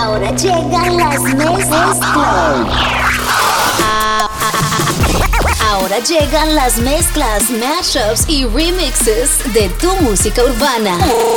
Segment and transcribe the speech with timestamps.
[0.00, 2.97] Ahora llegan las mezclas.
[5.70, 10.96] Ahora llegan las mezclas, mashups y remixes de tu música urbana.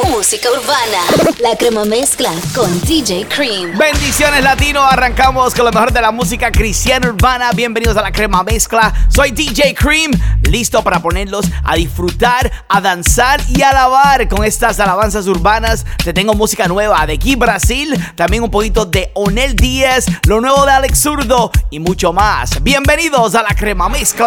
[0.10, 1.36] Música urbana.
[1.42, 3.78] La crema mezcla con DJ Cream.
[3.78, 7.52] Bendiciones latino, arrancamos con lo mejor de la música cristiana urbana.
[7.52, 8.94] Bienvenidos a la crema mezcla.
[9.10, 10.12] Soy DJ Cream,
[10.44, 15.86] listo para ponerlos a disfrutar, a danzar y a alabar con estas alabanzas urbanas.
[16.06, 20.66] Te tengo música nueva de aquí Brasil, también un poquito de Onel Díaz, lo nuevo
[20.66, 22.64] de Alex Zurdo y mucho más.
[22.64, 24.21] Bienvenidos a la crema mezcla.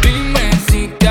[0.00, 1.06] Dime si te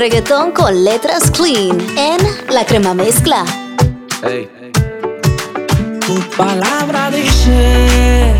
[0.00, 2.16] reggaetón con letras clean en
[2.48, 3.44] La Crema Mezcla.
[6.06, 8.32] Tu palabra dice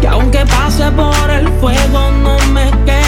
[0.00, 3.01] que aunque pase por el fuego no me quemaré.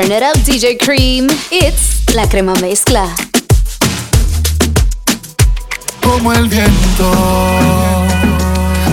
[0.00, 1.26] Turn it up, DJ Cream.
[1.50, 3.12] It's la crema mezcla.
[6.00, 7.10] Como el viento,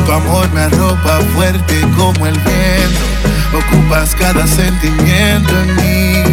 [0.03, 3.05] tu amor me arropa fuerte como el viento.
[3.53, 6.23] Ocupas cada sentimiento en mí,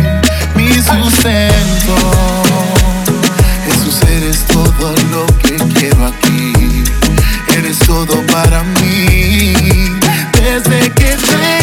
[0.54, 1.94] mi sustento.
[3.66, 6.82] Jesús, eres todo lo que quiero aquí.
[7.58, 9.52] Eres todo para mí.
[10.32, 11.61] Desde que te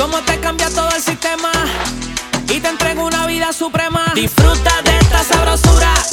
[0.00, 1.52] Cómo te cambia todo el sistema
[2.48, 4.12] y te entrego una vida suprema.
[4.14, 6.09] Disfruta de esta sabrosura.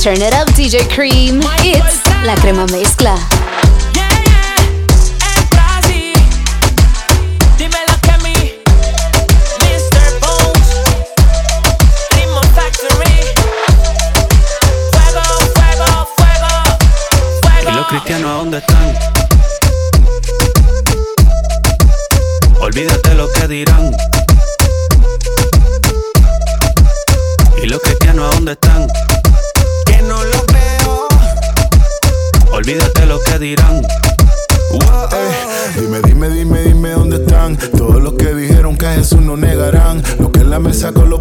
[0.00, 1.40] Turn it up, DJ Cream.
[1.58, 3.57] It's La Crema Mezcla.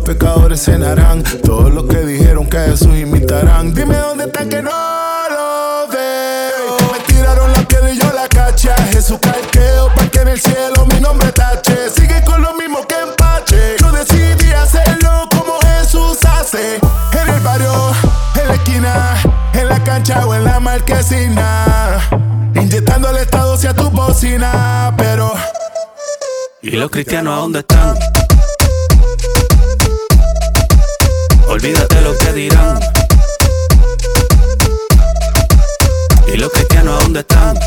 [0.07, 1.21] pecadores cenarán.
[1.43, 3.73] Todos los que dijeron que a Jesús imitarán.
[3.73, 6.77] Dime dónde está que no lo veo.
[6.93, 8.71] Me tiraron la piedra y yo la caché.
[8.71, 11.89] A Jesús calqueo para que en el cielo mi nombre tache.
[11.93, 13.75] Sigue con lo mismo que empache.
[13.81, 16.79] Yo decidí hacerlo como Jesús hace.
[17.21, 17.73] En el barrio,
[18.41, 19.17] en la esquina,
[19.53, 21.99] en la cancha o en la marquesina.
[22.55, 25.33] Inyectando el estado hacia tu bocina, pero.
[26.61, 27.97] ¿Y los cristianos a dónde están?
[31.57, 32.79] Olvídate lo que dirán.
[36.31, 37.59] ¿Y los cristianos a dónde están?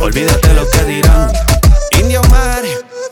[0.00, 1.32] Olvídate lo que dirán.
[1.92, 2.62] Indio Mar,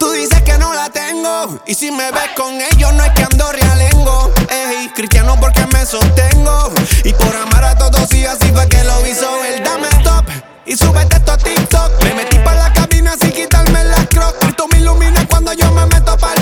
[0.00, 1.62] tú dices que no la tengo.
[1.64, 4.33] Y si me ves con ellos, no es que ando realengo.
[4.50, 6.73] Ey, cristiano porque me sostengo.
[7.04, 9.62] Y por amar a todos, y así fue que lo hizo él.
[9.62, 10.26] Dame stop
[10.66, 12.02] y súbete esto a TikTok.
[12.02, 14.35] Me metí pa' la cabina sin quitarme las crocs.
[14.40, 16.38] Cristo me ilumina cuando yo me meto pa'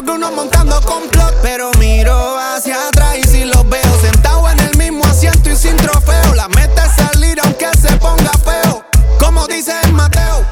[0.00, 1.34] Y algunos montando complot.
[1.42, 5.76] Pero miro hacia atrás y si los veo sentados en el mismo asiento y sin
[5.76, 6.34] trofeo.
[6.34, 8.82] La meta es salir aunque se ponga feo.
[9.18, 10.42] Como dice el Mateo.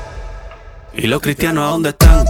[0.93, 2.29] ¿Y los cristianos a dónde están?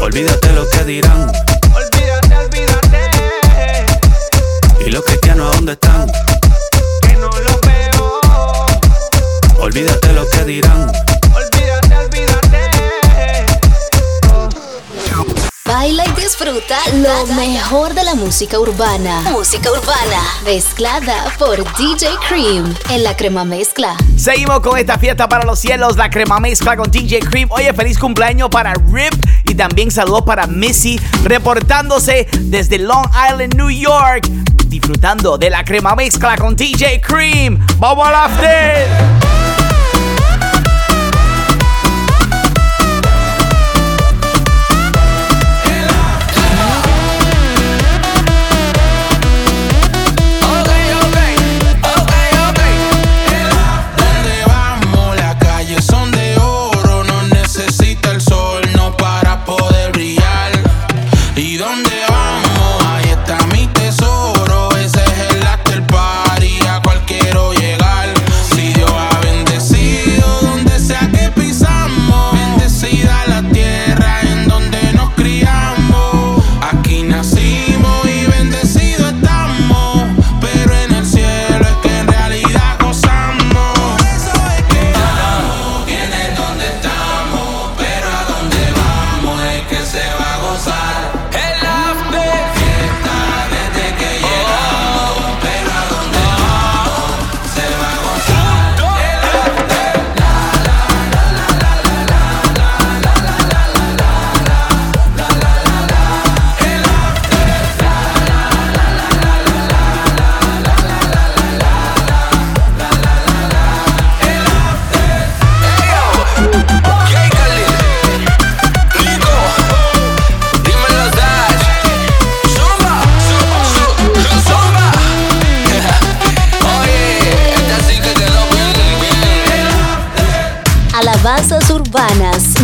[0.00, 1.32] Olvídate lo que dirán.
[1.72, 3.10] Olvídate, olvídate.
[4.84, 6.10] ¿Y los cristianos a dónde están?
[7.02, 8.20] Que no los veo.
[9.60, 10.99] Olvídate lo que dirán.
[15.72, 19.20] Baila y disfruta lo mejor de la música urbana.
[19.30, 20.20] Música urbana.
[20.44, 23.94] Mezclada por DJ Cream en la crema mezcla.
[24.16, 27.48] Seguimos con esta fiesta para los cielos, la crema mezcla con DJ Cream.
[27.52, 33.70] Oye, feliz cumpleaños para Rip y también saludos para Missy, reportándose desde Long Island, New
[33.70, 34.26] York,
[34.66, 37.64] disfrutando de la crema mezcla con DJ Cream.
[37.78, 39.49] ¡Vamos al after!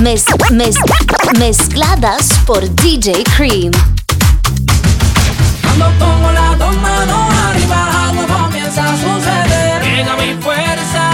[0.06, 0.78] Mez- mez-
[1.36, 3.72] mezcladas por DJ Cream.
[5.62, 9.82] Cuando pongo las dos manos arriba, algo comienza a suceder.
[9.82, 11.10] Llega mi fuerza,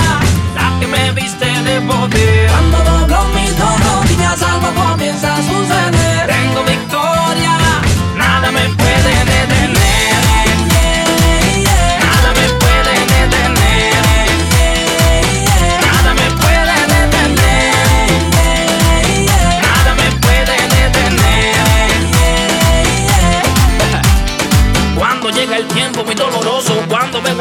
[0.57, 2.51] la que me viste de poder.
[2.51, 6.02] Cuando doblo mis dos rodillas, algo comienza a suceder.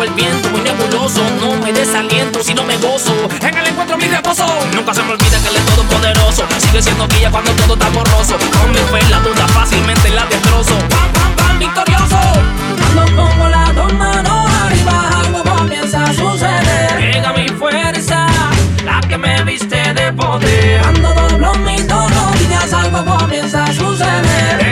[0.03, 3.13] El viento muy nebuloso, no me desaliento si no me gozo.
[3.41, 6.43] En el encuentro mi reposo, nunca se me olvida que él es todopoderoso.
[6.57, 8.37] Sigue siendo guía cuando todo está borroso.
[8.59, 10.75] Con mi fe la duda fácilmente la destrozo.
[10.89, 12.19] Pam, pam, pam, victorioso.
[12.77, 17.13] Cuando pongo las dos manos arriba, algo comienza a suceder.
[17.13, 18.27] Llega mi fuerza,
[18.83, 20.81] la que me viste de poder.
[20.81, 24.70] Cuando doblo mis dos rodillas, algo comienza a suceder.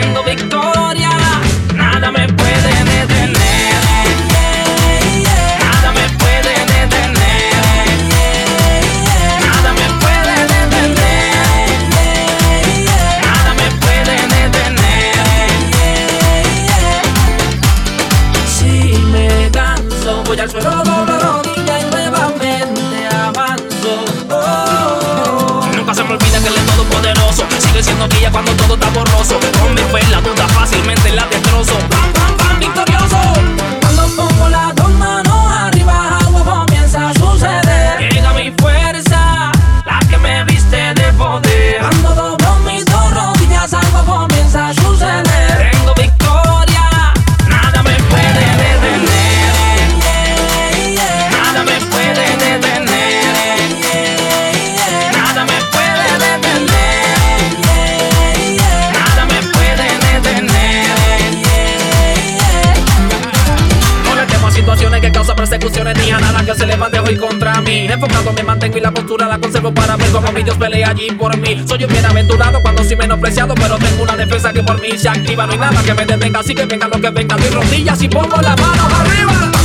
[74.76, 77.36] por se activa, no hay nada que me detenga, así que venga lo que venga,
[77.36, 79.59] doy rodillas y pongo la mano arriba.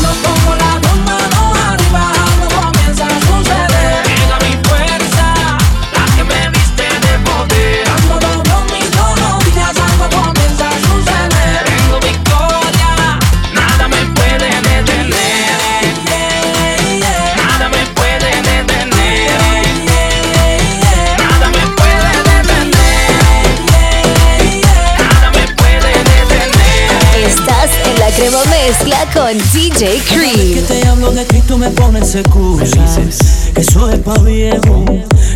[31.66, 33.50] me pones excusas.
[33.54, 34.86] Que eso es pa' viejo,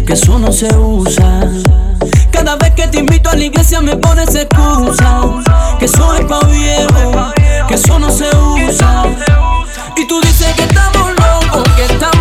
[0.06, 1.42] que eso no se usa.
[2.32, 5.26] Cada vez que te invito a la iglesia me pones excusas.
[5.80, 7.34] Que eso es pa' viejo,
[7.68, 9.06] que eso no se usa.
[9.98, 12.19] Y tú dices que estamos locos, que estamos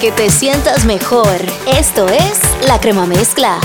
[0.00, 1.44] que te sientas mejor.
[1.66, 3.60] Esto es La Crema Mezcla.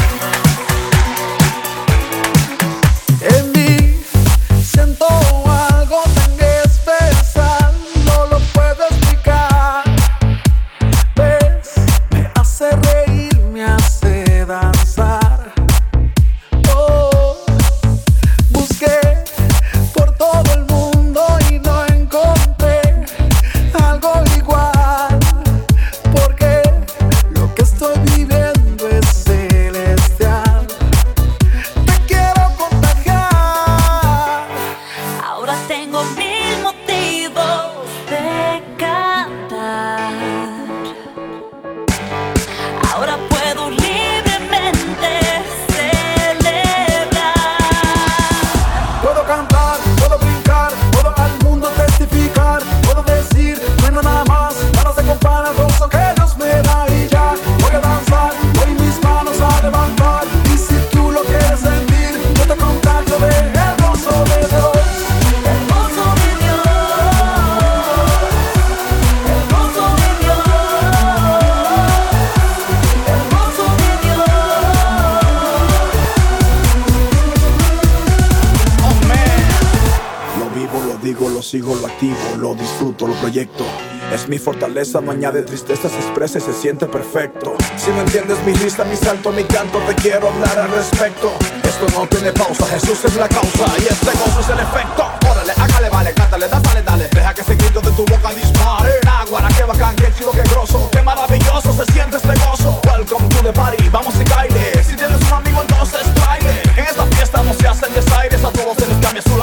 [82.45, 83.65] Lo disfruto, lo proyecto.
[84.13, 87.55] Es mi fortaleza, no añade tristeza, se expresa y se siente perfecto.
[87.75, 91.34] Si no entiendes mi lista, mi salto, mi canto, te quiero hablar al respecto.
[91.63, 95.10] Esto no tiene pausa, Jesús es la causa y este gozo es el efecto.
[95.27, 97.10] Órale, hágale, vale, cántale, dale, dale.
[97.12, 98.93] Deja que ese grito de tu boca dispare.
[99.10, 102.79] Aguara, qué bacán, qué chido, qué grosso, qué maravilloso se siente este gozo.
[102.86, 104.84] Welcome to the party, vamos y baile.
[104.84, 106.62] Si tienes un amigo, entonces baile.
[106.77, 109.35] En esta fiesta no se hacen desaires, a todos se les cambia su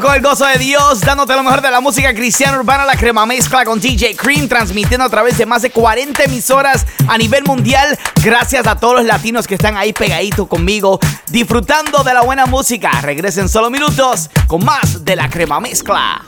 [0.00, 3.24] Con el gozo de Dios, dándote lo mejor de la música cristiana urbana, la crema
[3.24, 7.98] mezcla con DJ Cream, transmitiendo a través de más de 40 emisoras a nivel mundial.
[8.22, 12.90] Gracias a todos los latinos que están ahí pegaditos conmigo, disfrutando de la buena música.
[13.00, 16.20] Regresen solo minutos con más de la crema mezcla.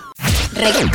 [0.54, 0.90] Reg-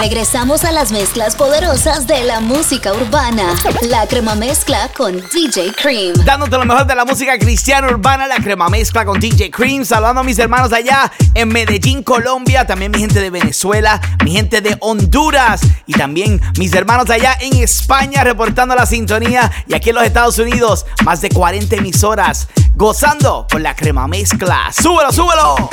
[0.00, 3.54] Regresamos a las mezclas poderosas de la música urbana.
[3.82, 6.14] La crema mezcla con DJ Cream.
[6.24, 9.84] Dándote lo mejor de la música cristiana urbana, la crema mezcla con DJ Cream.
[9.84, 12.66] Saludando a mis hermanos allá en Medellín, Colombia.
[12.66, 15.60] También mi gente de Venezuela, mi gente de Honduras.
[15.86, 19.50] Y también mis hermanos allá en España reportando la sintonía.
[19.66, 22.48] Y aquí en los Estados Unidos, más de 40 emisoras.
[22.74, 24.70] Gozando con la crema mezcla.
[24.72, 25.70] ¡Súbelo, súbelo!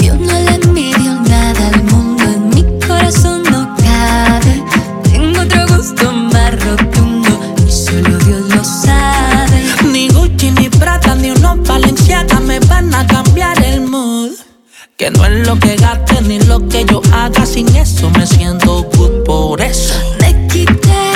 [0.00, 1.97] Yo no le envidio nada al mundo,
[3.08, 4.62] corazón no cabe.
[5.04, 7.28] Tengo otro gusto más rotundo
[7.66, 9.62] y solo Dios lo sabe.
[9.90, 14.32] Ni Gucci, ni Prada, ni unos Balenciaga me van a cambiar el mood.
[14.98, 18.82] Que no es lo que gaste ni lo que yo haga, sin eso me siento
[18.82, 19.94] good por eso.
[20.20, 21.07] Me quité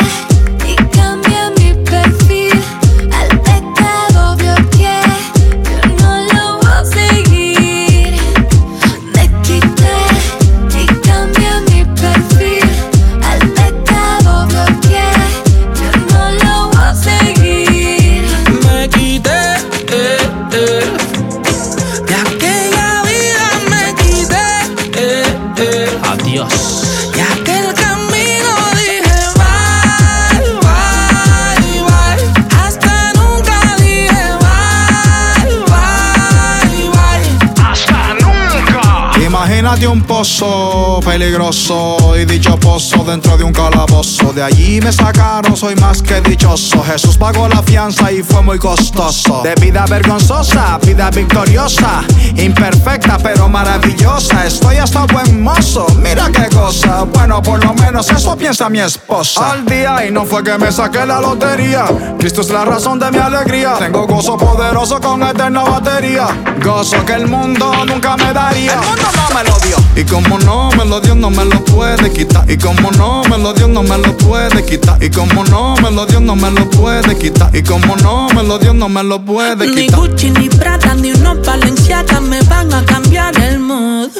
[41.05, 44.33] Peligroso y dicho pozo dentro de un calabozo.
[44.33, 46.81] De allí me sacaron, soy más que dichoso.
[46.85, 49.43] Jesús pagó la fianza y fue muy costoso.
[49.43, 52.05] De vida vergonzosa, vida victoriosa.
[52.37, 54.47] Imperfecta pero maravillosa.
[54.47, 57.03] Estoy hasta buen mozo, mira qué cosa.
[57.03, 59.51] Bueno, por lo menos eso piensa mi esposa.
[59.51, 61.85] Al día y no fue que me saqué la lotería.
[62.21, 63.75] Cristo es la razón de mi alegría.
[63.77, 66.29] Tengo gozo poderoso con eterna batería.
[66.63, 68.75] Gozo que el mundo nunca me daría.
[68.75, 69.82] El mundo no me lo dio.
[69.95, 72.51] Y como no me lo dio, no me lo puede quitar.
[72.51, 75.03] Y como no me lo dio, no me lo puede quitar.
[75.03, 77.55] Y como no me lo dio, no me lo puede quitar.
[77.55, 80.01] Y como no me lo dio, no me lo puede Ni quitar.
[80.01, 84.11] Gucci, ni Prada, ni unos Balenciaga me van a cambiar el mood.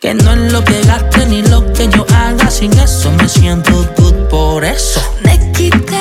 [0.00, 3.72] Que no es lo que gaste ni lo que yo haga, sin eso me siento
[3.96, 5.00] good por eso.
[5.24, 5.97] Me quité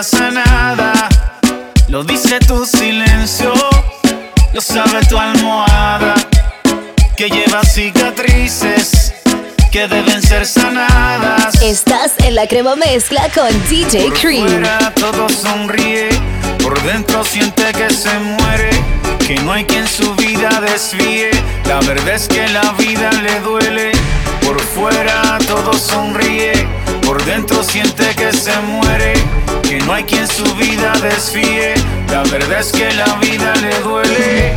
[0.00, 0.92] pasa nada.
[1.88, 3.52] Lo dice tu silencio,
[4.54, 6.14] lo sabe tu almohada,
[7.18, 9.12] que lleva cicatrices
[9.70, 11.60] que deben ser sanadas.
[11.60, 14.48] Estás en la crema mezcla con DJ Por Cream.
[14.48, 16.08] fuera todo sonríe,
[16.62, 18.70] por dentro siente que se muere,
[19.26, 21.30] que no hay quien su vida desvíe.
[21.66, 23.92] La verdad es que la vida le duele.
[24.46, 26.52] Por fuera todo sonríe,
[27.10, 29.14] por dentro siente que se muere.
[29.64, 31.74] Que no hay quien su vida desfíe.
[32.08, 34.54] La verdad es que la vida le duele.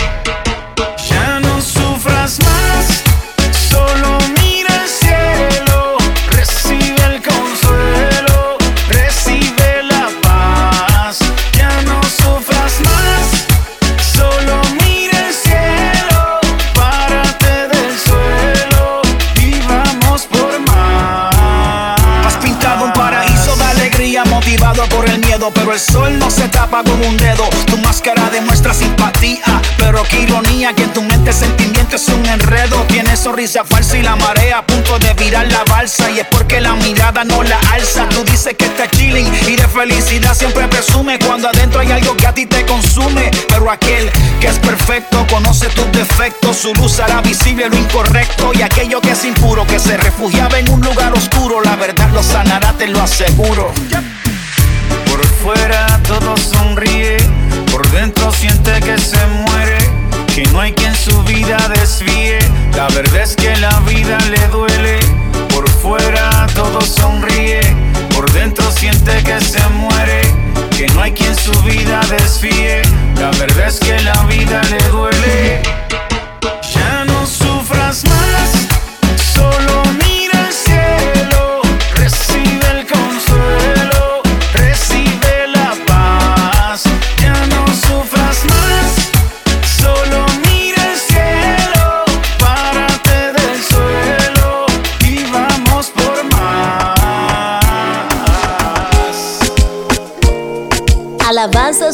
[30.73, 32.85] Que en tu mente sentimiento es un enredo.
[32.87, 36.61] Tienes sonrisa falsa y la marea a punto de virar la balsa y es porque
[36.61, 38.07] la mirada no la alza.
[38.09, 42.27] Tú dices que está chilling y de felicidad siempre presume cuando adentro hay algo que
[42.27, 43.31] a ti te consume.
[43.49, 44.09] Pero aquel
[44.39, 49.11] que es perfecto conoce tus defectos, su luz hará visible lo incorrecto y aquello que
[49.11, 53.01] es impuro que se refugiaba en un lugar oscuro, la verdad lo sanará, te lo
[53.01, 53.71] aseguro.
[55.07, 57.17] Por fuera todo sonríe,
[57.71, 59.77] por dentro siente que se muere,
[60.33, 62.39] que no hay quien su vida desvíe.
[62.75, 64.99] La verdad es que la vida le duele.
[65.49, 67.61] Por fuera todo sonríe,
[68.15, 70.21] por dentro siente que se muere,
[70.75, 72.81] que no hay quien su vida desvíe.
[73.19, 75.61] La verdad es que la vida le duele.
[76.73, 77.05] Ya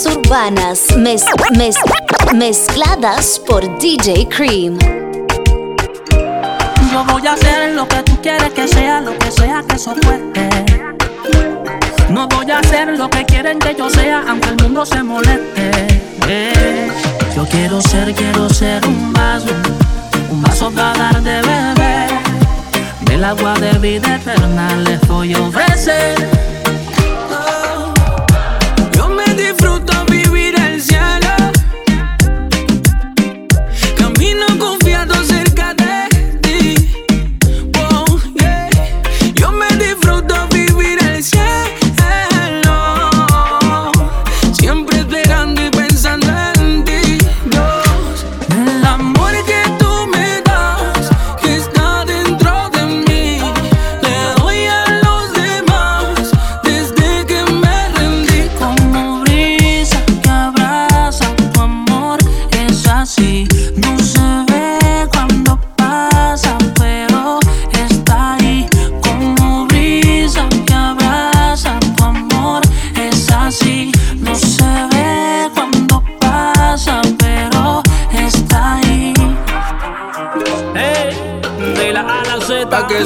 [0.06, 1.76] Urbanas mez- mez-
[2.34, 4.78] mezcladas por DJ Cream.
[6.92, 9.94] Yo voy a hacer lo que tú quieres que sea, lo que sea que eso
[10.02, 10.50] fuerte.
[12.10, 15.72] No voy a hacer lo que quieren que yo sea, aunque el mundo se moleste.
[16.28, 16.88] Eh,
[17.36, 19.48] Yo quiero ser, quiero ser un vaso,
[20.32, 22.10] un vaso para dar de beber.
[23.02, 26.16] Del agua de vida eterna les voy a ofrecer.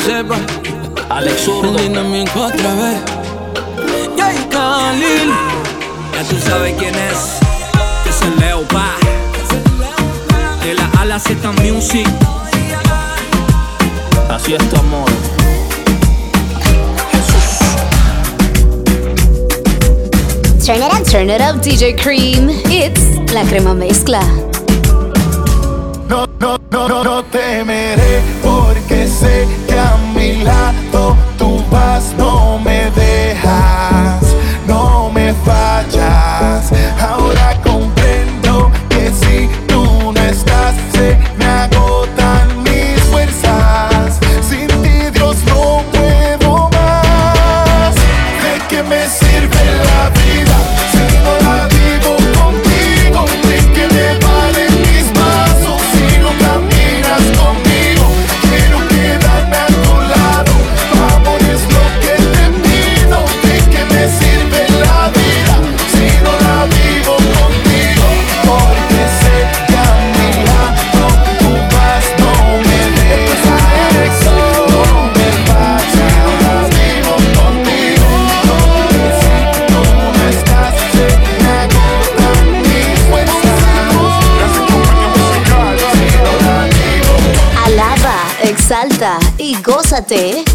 [0.06, 0.36] Sepa,
[1.10, 1.78] Alex Zurdo.
[1.78, 3.00] dinámico otra vez.
[4.18, 5.32] Yay, Khalil.
[6.14, 7.40] Ya tú sabes quién es.
[8.04, 8.96] Que es el Leo Pa.
[10.64, 12.08] De la A a la Z Music.
[14.30, 15.10] Así es tu amor.
[20.66, 22.50] Turn it up, turn it up, DJ Cream.
[22.70, 23.02] It's
[23.34, 24.22] la crema mezcla.
[26.08, 27.83] No, no, no, no, no temeré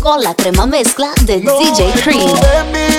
[0.01, 2.98] con la crema mezcla de DJ Cream.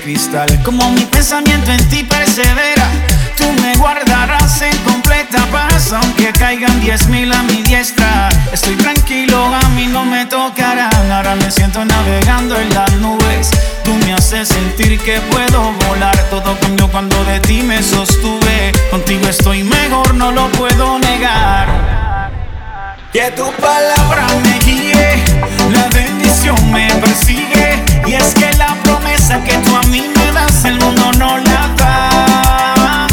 [0.00, 0.46] cristal.
[0.62, 2.88] Como mi pensamiento en ti persevera,
[3.36, 8.28] tú me guardarás en completa paz, aunque caigan diez mil a mi diestra.
[8.52, 11.10] Estoy tranquilo, a mí no me tocarán.
[11.10, 13.50] Ahora me siento navegando en las nubes.
[13.84, 16.16] Tú me haces sentir que puedo volar.
[16.30, 18.72] Todo cambió cuando de ti me sostuve.
[18.90, 22.05] Contigo estoy mejor, no lo puedo negar.
[23.16, 25.24] Que tu palabra me guíe,
[25.72, 27.82] la bendición me persigue.
[28.06, 31.66] Y es que la promesa que tú a mí me das, el mundo no la
[31.78, 33.06] da.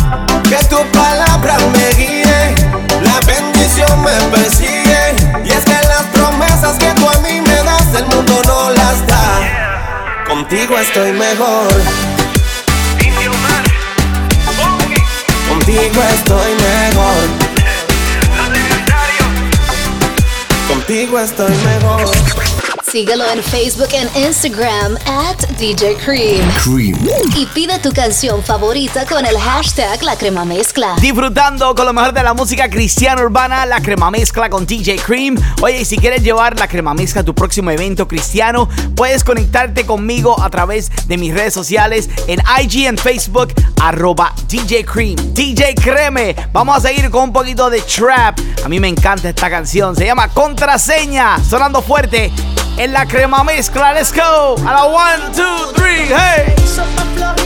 [0.44, 2.54] Que tu palabra me guíe,
[3.02, 5.16] la bendición me persigue.
[5.46, 9.08] Y es que las promesas que tú a mí me das, el mundo no las
[9.08, 10.26] da.
[10.28, 11.82] Contigo estoy mejor.
[15.48, 17.43] Contigo estoy mejor.
[20.94, 22.63] contigo estoy mejor.
[22.94, 26.48] Síguelo en Facebook e Instagram at DJ Cream.
[26.64, 26.96] Cream.
[27.36, 30.94] Y pide tu canción favorita con el hashtag La Crema Mezcla.
[31.02, 35.38] Disfrutando con lo mejor de la música cristiana urbana, La Crema Mezcla con DJ Cream.
[35.64, 39.88] Oye, y si quieres llevar La Crema Mezcla a tu próximo evento cristiano, puedes conectarte
[39.88, 45.16] conmigo a través de mis redes sociales en IG en Facebook, arroba DJ Cream.
[45.34, 46.36] DJ Creme.
[46.52, 48.38] Vamos a seguir con un poquito de trap.
[48.64, 49.96] A mí me encanta esta canción.
[49.96, 51.44] Se llama Contraseña.
[51.44, 52.32] Sonando fuerte
[52.84, 53.94] en la crema mezcla.
[53.94, 54.56] Let's go.
[54.68, 57.43] A la 1, 2, 3, hey.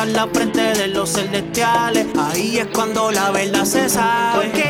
[0.00, 2.06] Estar la frente de los celestiales.
[2.16, 4.69] Ahí es cuando la verdad se sabe.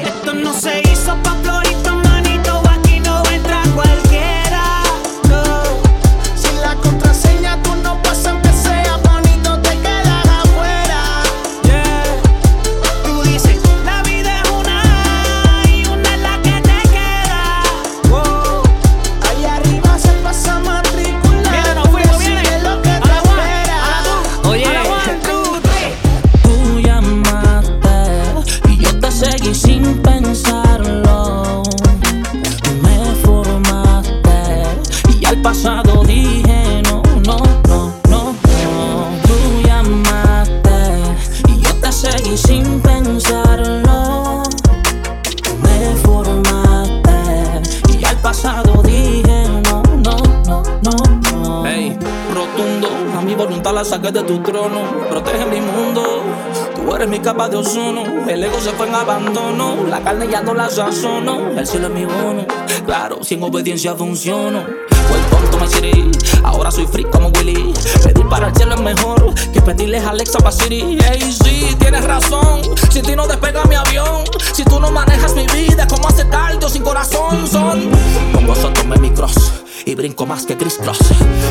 [58.71, 61.51] Se fue en abandono, la carne ya no la sazono.
[61.57, 62.47] El cielo es mi bono,
[62.85, 64.65] claro, sin obediencia funciono.
[65.11, 66.11] Welcome to my city,
[66.45, 67.73] ahora soy free como Willy.
[68.05, 70.99] Pedir para el cielo es mejor que pedirles a Alexa para Siri.
[71.11, 74.25] Ey, sí, tienes razón, sin ti no despega mi avión.
[74.53, 77.91] Si tú no manejas mi vida, como hace cardio sin corazón son.
[78.33, 79.53] Con vosotros tomé mi cross
[79.85, 80.99] y brinco más que Chris Cross.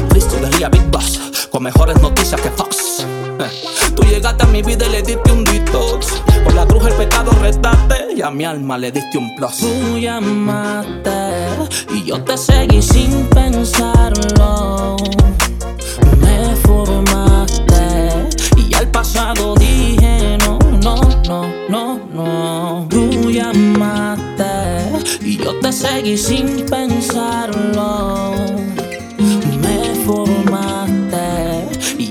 [0.09, 0.88] Cristo Big Boss,
[1.49, 3.05] con mejores noticias que Fox.
[3.95, 6.21] Tú llegaste a mi vida y le diste un detox.
[6.43, 9.57] Por la cruz el pecado restaste y a mi alma le diste un plus.
[9.57, 11.09] Tú llamaste
[11.93, 14.97] y yo te seguí sin pensarlo.
[16.21, 20.95] Me formaste y al pasado dije no, no,
[21.27, 22.87] no, no, no.
[22.89, 28.68] Tú llamaste y yo te seguí sin pensarlo.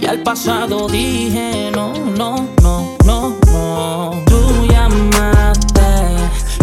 [0.09, 4.23] Al pasado dije no, no, no, no, no.
[4.27, 5.83] Tú llamaste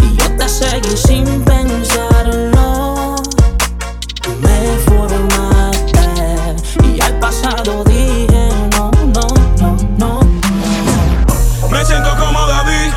[0.02, 3.14] y yo te seguí sin pensarlo.
[4.42, 6.00] Me formaste
[6.92, 9.28] y al pasado dije no, no,
[9.60, 10.20] no, no.
[11.70, 12.92] Me siento como David,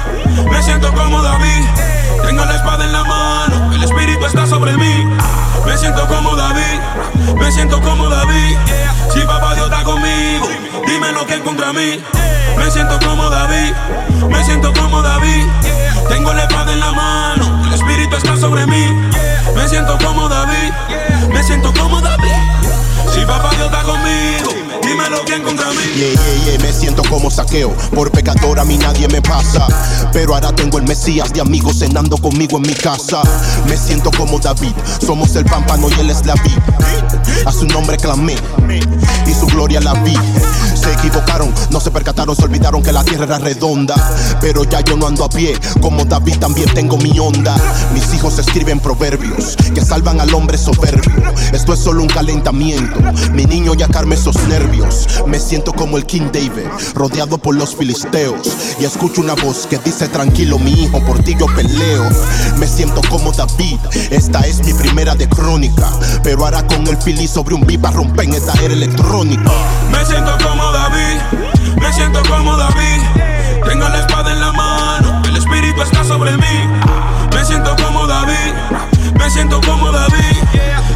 [0.50, 1.64] me siento como David.
[2.26, 5.06] Tengo la espada en la mano, el espíritu está sobre mí.
[5.66, 8.58] Me siento como David, me siento como David.
[9.14, 9.49] Si papá
[11.26, 12.00] que contra mí.
[12.56, 13.74] Me siento como David,
[14.30, 15.44] me siento como David.
[16.08, 18.86] Tengo la espada en la mano, el espíritu está sobre mí.
[19.56, 20.72] Me siento como David,
[21.30, 22.36] me siento como David.
[23.12, 24.59] Si papá Dios está conmigo,
[25.10, 27.72] Yeah, yeah, yeah, me siento como saqueo.
[27.96, 29.68] Por pecador a mí nadie me pasa.
[30.14, 33.22] Pero ahora tengo el Mesías de amigos cenando conmigo en mi casa.
[33.68, 34.74] Me siento como David.
[35.06, 36.58] Somos el pámpano y él es la vid.
[37.46, 38.36] A su nombre clamé
[39.26, 40.16] y su gloria la vi.
[40.76, 43.96] Se equivocaron, no se percataron, se olvidaron que la tierra era redonda.
[44.40, 47.56] Pero ya yo no ando a pie, como David también tengo mi onda.
[47.94, 51.34] Mis hijos escriben proverbios que salvan al hombre soberbio.
[51.52, 53.00] Esto es solo un calentamiento.
[53.34, 54.99] Mi niño ya carme esos nervios.
[55.28, 58.48] Me siento como el King David, rodeado por los filisteos.
[58.80, 62.10] Y escucho una voz que dice: Tranquilo, mi hijo, por ti yo peleo.
[62.58, 63.78] Me siento como David,
[64.12, 65.90] esta es mi primera de crónica.
[66.24, 69.52] Pero ahora con el fili sobre un beat a romper en esta era electrónica.
[69.92, 71.20] Me siento como David,
[71.80, 73.02] me siento como David.
[73.66, 76.68] Tengo la espada en la mano, el espíritu está sobre mí.
[77.36, 78.54] Me siento como David,
[79.18, 80.38] me siento como David.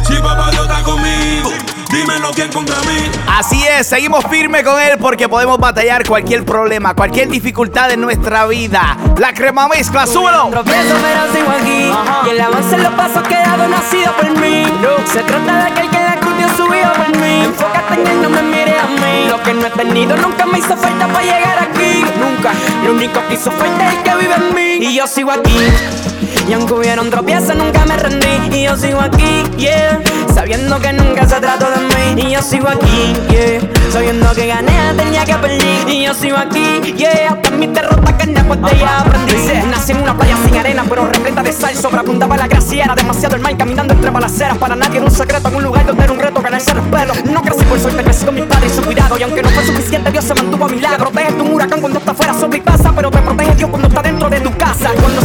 [0.06, 1.50] Si papá Dios está conmigo,
[1.94, 3.10] dime lo que hay contra mí.
[3.28, 8.46] Así es, seguimos firme con él porque podemos batallar cualquier problema, cualquier dificultad en nuestra
[8.46, 8.96] vida.
[9.18, 10.48] La crema mezcla, súbelo.
[10.50, 11.90] Tropiezo pero sigo aquí
[12.26, 14.64] Y el avance en los pasos quedado nacido por mí
[15.12, 16.34] Se trata de aquel que la cruz
[16.64, 17.44] dio su vida por mí.
[17.44, 19.28] Enfócate en él, no me mires a mí.
[19.28, 22.04] Lo que no he tenido nunca me hizo falta para llegar aquí.
[22.18, 22.52] Nunca,
[22.84, 24.86] lo único que hizo falta es el que vive en mí.
[24.86, 25.56] Y yo sigo aquí.
[26.48, 28.56] Y aunque hubieron tropiezos nunca me rendí.
[28.56, 30.00] Y yo sigo aquí, yeah.
[30.34, 32.22] Sabiendo que nunca se trató de mí.
[32.22, 33.60] Y yo sigo aquí, yeah,
[33.90, 35.88] sabiendo que gané tenía que perder.
[35.88, 39.32] Y yo sigo aquí, yeah, hasta mis derrotas que después de ella aprendí.
[39.70, 42.84] Nací en una playa sin arena, pero repleta de sal, sobreapuntaba la gracia.
[42.84, 44.58] Era demasiado el mal caminando entre balaceras.
[44.58, 47.80] Para nadie era un secreto en un lugar donde era un reto No crecí por
[47.80, 49.18] suerte, crecí con mis padres y su cuidado.
[49.18, 50.98] Y aunque no fue suficiente, Dios se mantuvo a mi lado.
[50.98, 54.30] Protege tu huracán cuando está fuera sobre pasa, pero te protege Dios cuando está dentro
[54.30, 54.90] de tu casa.
[55.00, 55.20] Cuando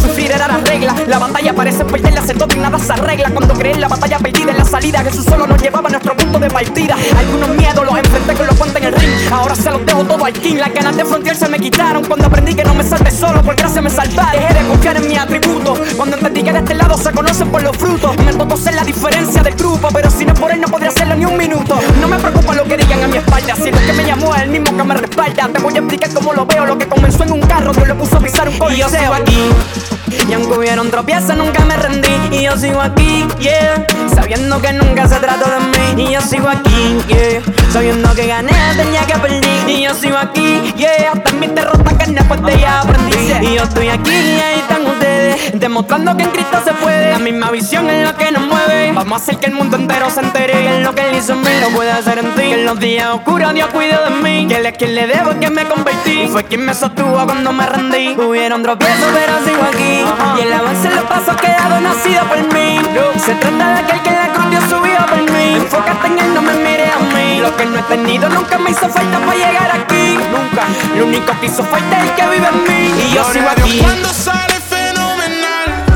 [0.48, 3.30] la regla, la batalla parece perder la todo y nada se arregla.
[3.32, 6.16] Cuando creé en la batalla perdida en la salida, Jesús solo nos llevaba a nuestro
[6.16, 6.96] punto de partida.
[7.18, 9.34] Algunos miedos los enfrenté con los guantes en el ring.
[9.34, 10.56] Ahora se los dejo todo al king.
[10.56, 13.56] Las ganas de frontear se me quitaron cuando aprendí que no me salve solo, por
[13.56, 14.32] gracia me salva.
[14.32, 15.74] Dejé de confiar en mi atributo.
[15.98, 18.16] Cuando entendí que de este lado se conocen por los frutos.
[18.18, 20.90] Me tocó ser la diferencia del grupo, pero si no es por él no podría
[20.90, 21.80] hacerlo ni un minuto.
[22.00, 24.44] No me preocupa lo que digan a mi espalda, si lo que me llamó es
[24.44, 25.50] el mismo que me respalda.
[25.50, 27.96] Te voy a explicar cómo lo veo, lo que comenzó en un carro, Dios le
[27.96, 28.88] puso a pisar un coliseo.
[28.88, 29.99] Y yo sigo aquí.
[30.30, 32.10] Y aunque hubieron tropiezos nunca me rendí.
[32.32, 36.04] Y yo sigo aquí, yeah Sabiendo que nunca se trató de mí.
[36.04, 39.70] Y yo sigo aquí, yeah Sabiendo que gané tenía que perder.
[39.70, 43.16] Y yo sigo aquí, yeah Hasta en mis derrotas que después de ya aprendí.
[43.42, 47.12] Y yo estoy aquí y ahí están ustedes Demostrando que en Cristo se puede.
[47.12, 48.92] La misma visión es lo que nos mueve.
[48.92, 51.34] Vamos a hacer que el mundo entero se entere Que en lo que él hizo
[51.34, 51.50] en mí.
[51.62, 52.42] Lo puede hacer en ti.
[52.42, 54.48] Que en los días oscuros Dios cuidó de mí.
[54.48, 56.28] Que él es quien le debo que me convertí.
[56.28, 58.16] Fue quien me sostuvo cuando me rendí.
[58.18, 60.40] Hubieron tropiezos pero sigo aquí.
[60.40, 62.80] Y el avance en los pasos quedado nacido por mí.
[63.24, 65.56] Se trata de aquel que la cruz Dios subió por mí.
[65.56, 67.20] Enfócate en él, no me mire a mí
[67.60, 71.48] que no he tenido nunca me hizo falta para llegar aquí Nunca, lo único que
[71.48, 74.54] hizo falta es el que vive en mí Y yo sigo Gloria aquí cuando sale
[74.62, 75.90] fenomenal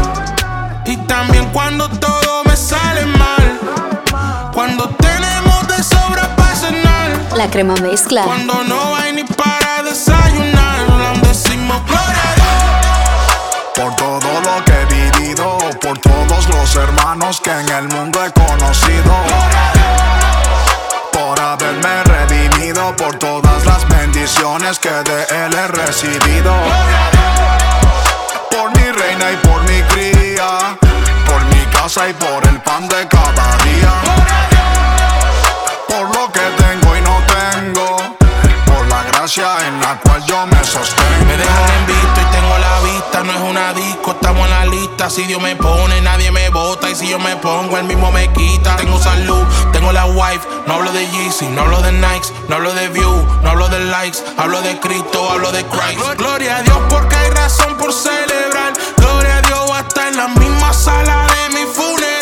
[0.85, 3.59] y también cuando todo me sale mal.
[4.53, 7.09] Cuando tenemos de sobra para cenar.
[7.37, 8.23] La crema mezcla.
[8.23, 10.81] Cuando no hay ni para desayunar.
[10.89, 11.81] Le decimos.
[13.75, 18.31] Por todo lo que he vivido, por todos los hermanos que en el mundo he
[18.33, 19.62] conocido.
[22.97, 26.53] Por todas las bendiciones que de él he recibido.
[28.49, 30.77] Por mi reina y por mi cría,
[31.25, 33.93] por mi casa y por el pan de cada día.
[35.87, 37.97] Por lo que tengo y no tengo,
[38.65, 41.25] por la gracia en la cual yo me sostengo.
[41.27, 41.85] Me dejan en
[43.03, 43.23] vista.
[43.23, 45.09] No es una disco, estamos en la lista.
[45.09, 46.89] Si Dios me pone, nadie me bota.
[46.89, 48.75] Y si yo me pongo, él mismo me quita.
[48.75, 50.47] Tengo salud, tengo la wife.
[50.65, 53.79] No hablo de Yeezy, no hablo de Nikes, no hablo de View, no hablo de
[53.79, 54.19] likes.
[54.37, 56.17] Hablo de Cristo, hablo de Christ.
[56.17, 58.73] Gloria a Dios porque hay razón por celebrar.
[58.97, 62.12] Gloria a Dios hasta en la misma sala de mi funeral.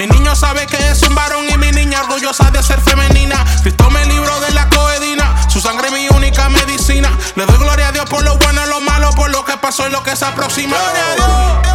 [0.00, 3.44] Mi niño sabe que es un varón y mi niña orgullosa de ser femenina.
[3.60, 5.46] Cristo me libró de la coedina.
[5.50, 7.10] Su sangre es mi única medicina.
[7.36, 8.38] Le doy gloria a Dios por lo
[9.76, 10.76] por lo que lo se aproxima.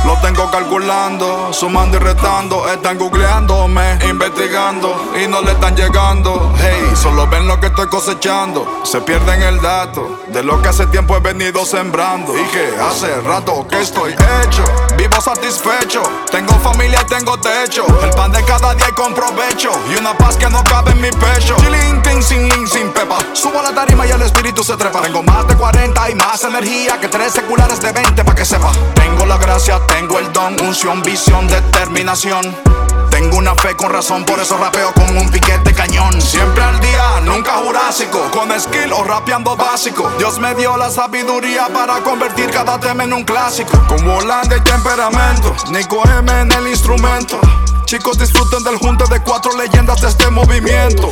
[0.05, 2.67] Lo tengo calculando, sumando y retando.
[2.69, 6.53] Están googleándome, investigando y no le están llegando.
[6.59, 8.81] Hey, solo ven lo que estoy cosechando.
[8.83, 12.37] Se pierden el dato de lo que hace tiempo he venido sembrando.
[12.37, 14.63] Y que hace rato que estoy hecho,
[14.97, 16.03] vivo satisfecho.
[16.29, 17.85] Tengo familia y tengo techo.
[18.03, 19.71] El pan de cada día y con provecho.
[19.91, 21.55] Y una paz que no cabe en mi pecho.
[21.57, 23.17] Chilling, ting, sin link, sin pepa.
[23.33, 25.01] Subo a la tarima y el espíritu se trepa.
[25.01, 28.71] Tengo más de 40 y más energía que tres seculares de 20 para que sepa.
[28.95, 32.43] Tengo la gracia, tengo el don, unción, visión, determinación.
[33.11, 36.19] Tengo una fe con razón, por eso rapeo como un piquete cañón.
[36.19, 40.11] Siempre al día, nunca jurásico, con skill o rapeando básico.
[40.17, 43.71] Dios me dio la sabiduría para convertir cada tema en un clásico.
[43.87, 47.39] Con volante y temperamento, Nico M en el instrumento.
[47.85, 51.09] Chicos, disfruten del junte de cuatro leyendas de este movimiento.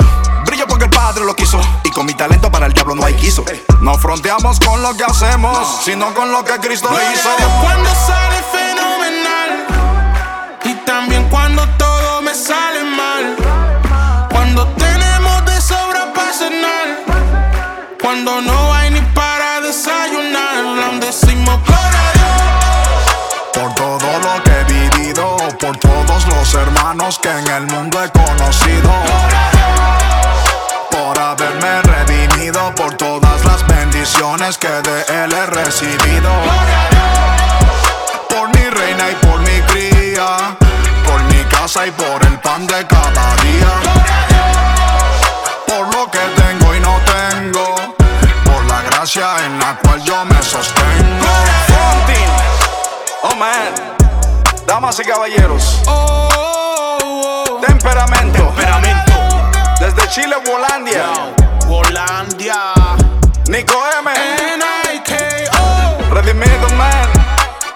[0.68, 1.59] Porque el padre lo quiso.
[1.84, 3.43] Y con mi talento para el diablo no hay quiso.
[3.82, 7.30] No fronteamos con lo que hacemos, sino con lo que Cristo hizo.
[7.61, 9.68] cuando sale fenomenal
[10.64, 13.36] y también cuando todo me sale mal.
[14.32, 17.03] Cuando tenemos de sobra para cenar,
[18.01, 21.84] cuando no hay ni para desayunar, le decimos Dios.
[23.53, 28.09] Por todo lo que he vivido, por todos los hermanos que en el mundo he
[28.09, 29.53] conocido.
[30.94, 36.30] Por haberme redimido, por todas las bendiciones que de él he recibido.
[38.30, 40.56] Por mi reina y por mi cría,
[41.04, 43.74] por mi casa y por el pan de cada día.
[45.68, 47.76] Por lo que tengo y no tengo,
[48.46, 51.34] por la gracia en la cual yo me sostengo.
[53.24, 53.74] Oh man,
[54.68, 55.82] damas y caballeros.
[59.84, 61.12] Desde Chile, Wolandia.
[61.68, 62.74] Wolandia.
[63.50, 64.10] Nico M.
[64.54, 66.14] N-I-K-O.
[66.14, 67.10] Redimido, man.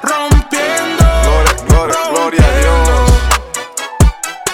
[0.01, 1.03] Rompiendo.
[1.23, 3.11] Gloria, gloria, gloria a Dios.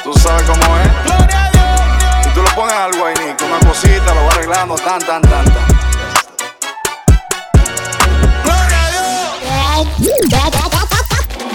[0.03, 1.05] Tú sabes cómo es.
[1.05, 2.23] Gloria a Dios.
[2.23, 5.45] Si tú lo pongas algo ahí, Nico, una cosita, lo va arreglando, tan, tan, tan,
[5.45, 5.67] tan.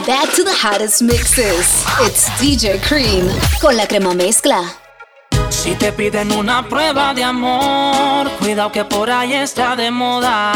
[0.07, 1.85] Back to the hottest mixes.
[2.01, 3.29] It's DJ Cream
[3.61, 4.88] con la crema mezcla.
[5.51, 10.53] Si te piden una prueba de amor, cuidado que por ahí está de moda.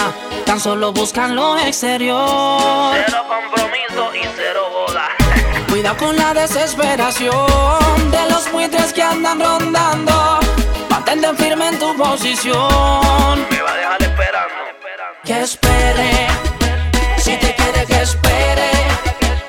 [0.46, 2.94] Tan solo buscan lo exterior.
[3.06, 5.08] Cero compromiso y cero boda.
[5.68, 10.40] Cuidado con la desesperación de los buitres que andan rondando.
[10.90, 13.46] Mantente firme en tu posición.
[13.50, 14.54] Me va a dejar esperando.
[15.24, 16.26] Que espere,
[17.18, 18.70] si te quiere que espere.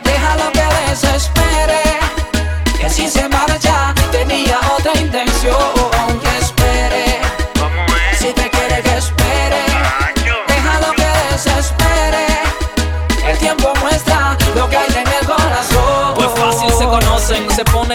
[0.04, 1.82] Déjalo que desespere.
[2.80, 3.72] Que si se marcha,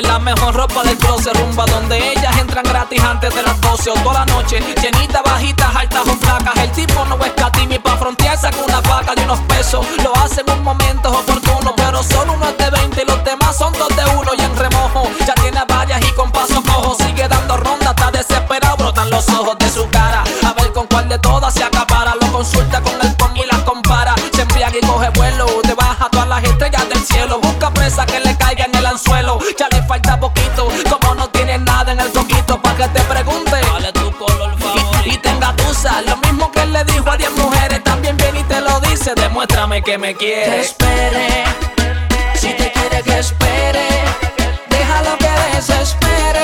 [0.02, 3.94] la mejor ropa del closet Rumba donde ellas entran gratis antes de las 12 o
[3.94, 6.56] toda la noche Llenita, bajitas, altas o flacas.
[6.56, 9.86] El tipo no es catimi pa' frontear saca una vaca de unos pesos.
[10.02, 13.56] Lo hace en un momento oportuno Pero solo uno es de 20 y los demás
[13.56, 14.30] son dos de uno.
[14.36, 18.76] Y en remojo ya tiene varias y con paso cojo Sigue dando ronda, está desesperado
[18.76, 20.22] Brotan los ojos de su cara.
[20.44, 22.14] A ver con cuál de todas se acapara.
[22.20, 24.14] Lo consulta con el pon y las compara.
[24.34, 27.40] Se embriaga y coge vuelo Te baja todas las estrellas del cielo.
[27.40, 29.38] Busca presa que le caiga en el anzuelo
[32.48, 34.98] coquito Pa' que te pregunte ¿Cuál es tu color favorito?
[35.04, 38.40] Y, y tenga tusa Lo mismo que él le dijo a 10 mujeres También viene
[38.40, 41.44] y te lo dice Demuéstrame que me Que quieres espere,
[42.34, 43.86] si te quiere que espere.
[44.70, 46.37] Déjalo que desespere.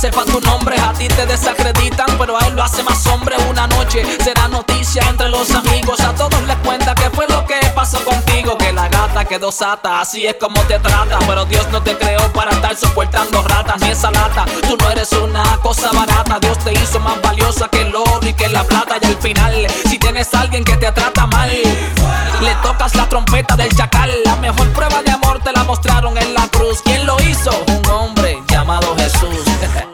[0.00, 0.76] Sepa tu nombre.
[0.80, 3.36] A ti te desacreditan, pero a él lo hace más hombre.
[3.50, 6.00] Una noche será noticia entre los amigos.
[6.00, 8.56] A todos les cuenta que fue lo que pasó contigo.
[8.56, 11.18] Que la gata quedó sata, así es como te trata.
[11.26, 14.46] Pero Dios no te creó para estar soportando ratas ni esa lata.
[14.66, 16.38] Tú no eres una cosa barata.
[16.40, 18.96] Dios te hizo más valiosa que el oro y que la plata.
[19.02, 23.54] Y al final, si tienes a alguien que te trata mal, le tocas la trompeta
[23.54, 24.10] del chacal.
[24.24, 26.80] La mejor prueba de amor te la mostraron en la cruz.
[26.82, 27.50] ¿Quién lo hizo?
[27.66, 29.44] Un hombre llamado Jesús.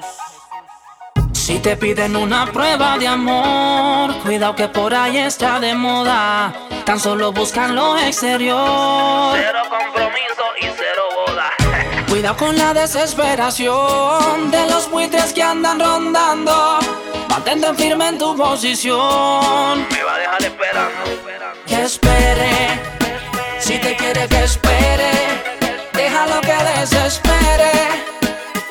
[1.46, 6.52] Si te piden una prueba de amor, cuidado que por ahí está de moda.
[6.84, 9.36] Tan solo buscan lo exterior.
[9.36, 11.52] Cero compromiso y cero boda.
[12.08, 16.80] Cuidado con la desesperación de los buitres que andan rondando.
[17.28, 19.86] Mantente firme en tu posición.
[19.88, 20.98] Me va a dejar esperando.
[21.64, 22.80] Que espere,
[23.60, 25.12] si te quiere que espere.
[25.92, 27.95] Déjalo que desespere.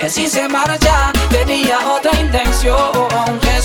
[0.05, 2.91] Que si se marcha, tenía otra intención.
[3.41, 3.57] Que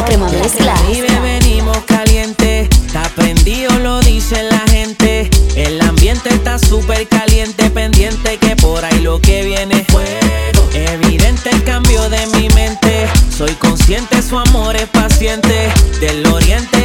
[0.00, 0.74] La crema mezcla.
[1.22, 5.28] Venimos caliente, está prendido, lo dice la gente.
[5.56, 9.84] El ambiente está súper caliente, pendiente que por ahí lo que viene.
[9.90, 10.70] Fuego.
[10.72, 13.06] Evidente el cambio de mi mente.
[13.30, 15.68] Soy consciente, su amor es paciente.
[16.00, 16.79] Del oriente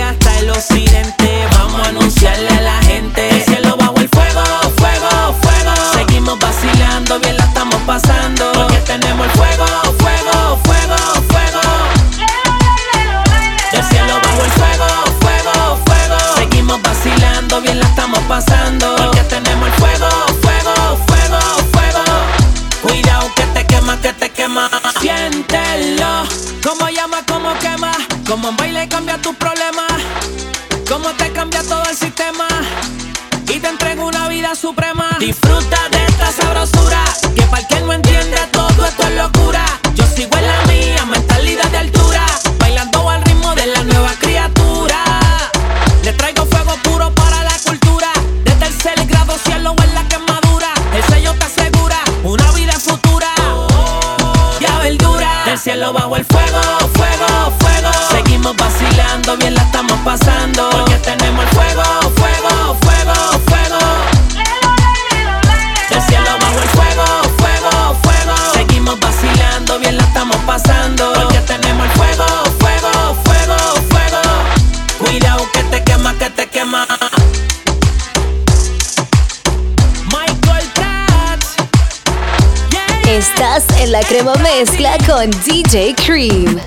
[85.76, 86.57] DJ Cream.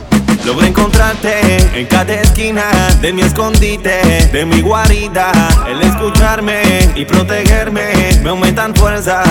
[0.44, 1.40] Logré encontrarte
[1.72, 2.64] en cada esquina
[3.00, 5.32] de mi escondite, de mi guarida.
[5.66, 6.61] El escucharme
[6.94, 9.22] y protegerme me aumentan fuerza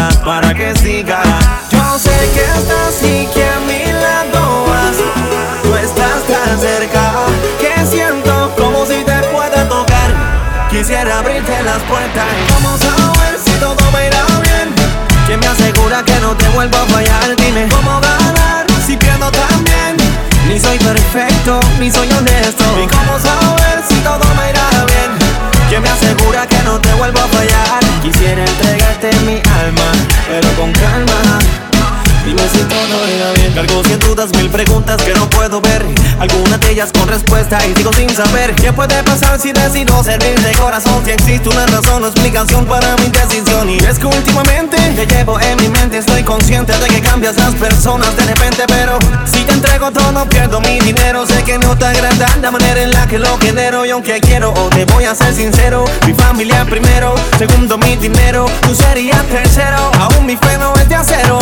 [36.86, 41.02] con respuesta y sigo sin saber qué puede pasar si decido servir de corazón.
[41.04, 43.68] Si existe una razón o explicación para mi decisión.
[43.68, 45.98] Y es que últimamente te llevo en mi mente.
[45.98, 50.62] Estoy consciente de que cambias las personas de repente, pero si te entrego todo, pierdo
[50.62, 51.26] mi dinero.
[51.26, 53.84] Sé que no te agrada la manera en la que lo genero.
[53.84, 58.46] Y aunque quiero, o te voy a ser sincero, mi familia primero, segundo mi dinero,
[58.62, 59.92] tú serías tercero.
[60.00, 61.40] Aún mi fe no es de acero.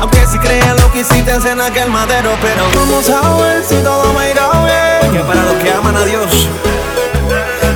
[0.00, 4.12] Aunque si creas lo que hiciste en aquel madero, pero vamos a ver si todo
[4.12, 5.12] me irá bien.
[5.12, 6.48] Que para los que aman a Dios.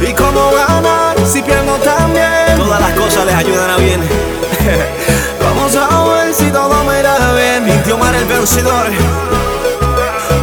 [0.01, 2.57] Y cómo ganar si pierdo también.
[2.57, 4.01] Todas las cosas les ayudan a bien.
[5.43, 7.83] vamos a ver si todo me irá bien.
[7.87, 8.87] Y Omar el vencedor.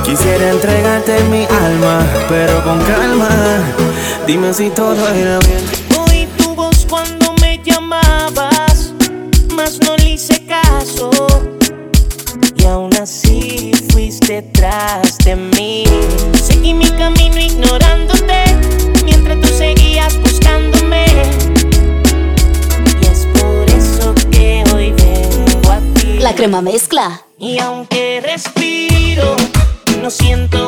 [0.04, 2.00] Quisiera entregarte mi alma,
[2.30, 3.30] pero con calma.
[4.28, 5.64] Dime si todo irá bien.
[6.08, 8.94] Oí tu voz cuando me llamabas,
[9.56, 11.10] mas no le hice caso.
[12.66, 15.84] Y aún así fuiste tras de mí.
[16.34, 18.44] Seguí mi camino ignorándote,
[19.04, 21.06] mientras tú seguías buscándome.
[23.04, 26.18] Y es por eso que hoy vengo a ti.
[26.18, 27.22] La crema mezcla.
[27.38, 29.36] Y aunque respiro,
[30.02, 30.66] no siento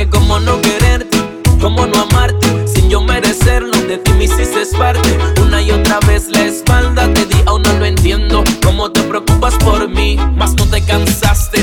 [0.00, 1.18] que como no quererte,
[1.60, 5.18] como no amarte, sin yo merecerlo, de ti me hiciste parte.
[5.42, 8.42] Una y otra vez la espalda te di, aún no lo entiendo.
[8.64, 11.62] Cómo te preocupas por mí, mas no te cansaste.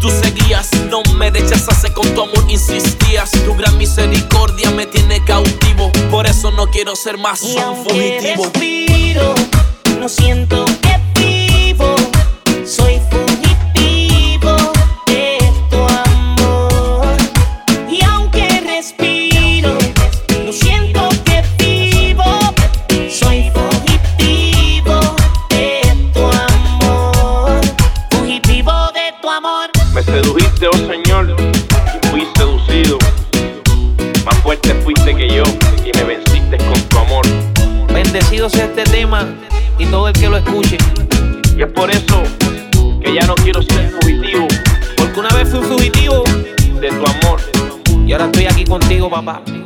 [0.00, 3.30] Tú seguías, no me rechazaste con tu amor, insistías.
[3.30, 5.92] Tu gran misericordia me tiene cautivo.
[6.10, 8.50] Por eso no quiero ser más Y un fugitivo.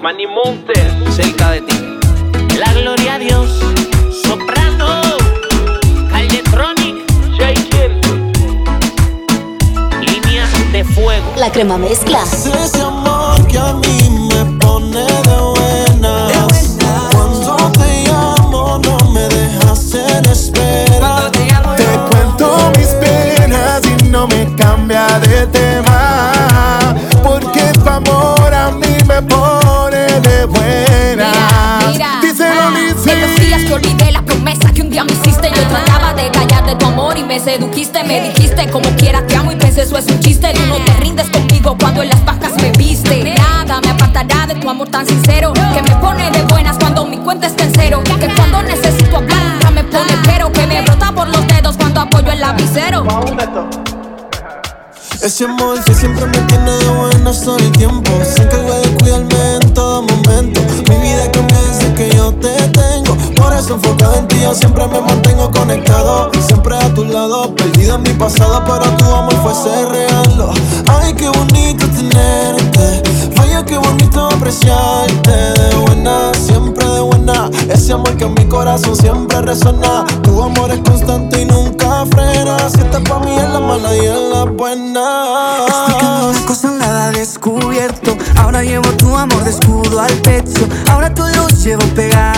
[0.01, 1.99] Manny Montes, cerca de ti.
[2.59, 3.51] La gloria a Dios.
[4.25, 5.03] Soprano.
[6.11, 6.97] Caldetronic.
[10.01, 11.35] Línea de fuego.
[11.37, 12.25] La crema mezcla.
[37.57, 40.53] Y me dijiste como quiera te amo y pensé eso es un chiste.
[40.55, 43.35] Tú no te rindes conmigo cuando en las bajas me viste.
[43.37, 47.19] Nada me apartará de tu amor tan sincero que me pone de buenas cuando mi
[47.19, 48.03] cuenta está en cero.
[48.05, 50.53] Que cuando necesito hablar nunca me pone pero.
[50.53, 53.05] Que me brota por los dedos cuando apoyo el lapicero.
[55.21, 58.13] Ese amor que siempre me tiene de buenas todo el tiempo.
[58.37, 58.90] Encarga
[63.71, 66.29] Por eso enfocado en ti yo siempre me mantengo conectado.
[66.45, 70.51] Siempre a tu lado, perdido en mi pasado, pero tu amor fuese real.
[70.89, 73.03] Ay, qué bonito tenerte.
[73.37, 75.31] Vaya, qué bonito apreciarte.
[75.31, 77.49] De buena, siempre de buena.
[77.69, 80.05] Ese amor que en mi corazón siempre resuena.
[80.25, 82.59] Tu amor es constante y nunca frena.
[82.71, 85.67] Si estás pa' mí en la mala y en la buena.
[87.13, 88.17] descubierto.
[88.37, 90.67] Ahora llevo tu amor de escudo al pecho.
[90.91, 92.30] Ahora tu luz llevo pegada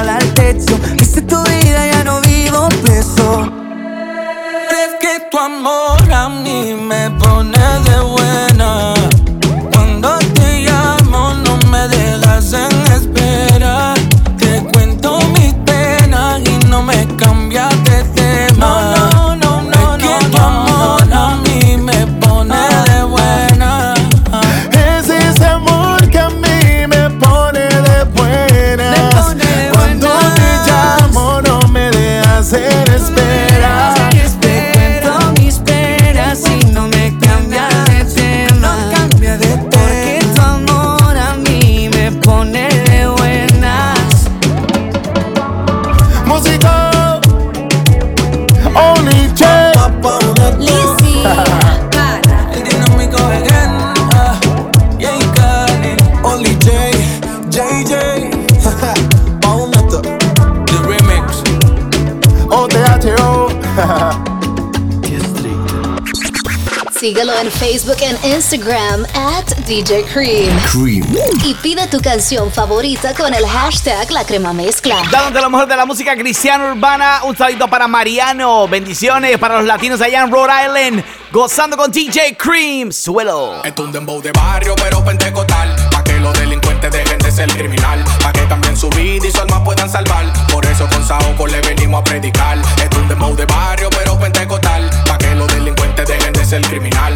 [67.62, 70.50] Facebook e Instagram at DJ Cream.
[70.66, 71.06] Cream.
[71.44, 74.96] Y pide tu canción favorita con el hashtag La Crema Mezcla.
[75.12, 77.20] Dándote lo mejor de la música cristiana urbana.
[77.22, 78.66] Un saludito para Mariano.
[78.66, 81.04] Bendiciones para los latinos allá en Rhode Island.
[81.30, 82.90] Gozando con DJ Cream.
[82.90, 83.62] Suelo.
[83.62, 85.76] Es un dembow de barrio, pero pentecostal.
[85.92, 88.04] Pa' que los delincuentes dejen de ser criminal.
[88.20, 90.26] Pa' que cambien su vida y su alma puedan salvar.
[90.50, 92.58] Por eso con Saoco le venimos a predicar.
[92.58, 94.90] Es un dembow de barrio, pero pentecostal.
[95.06, 97.11] Pa' que los delincuentes dejen de ser criminal.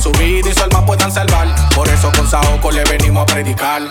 [0.00, 1.46] Su vida y su alma puedan salvar.
[1.74, 3.82] Por eso con Saoco le venimos a predicar.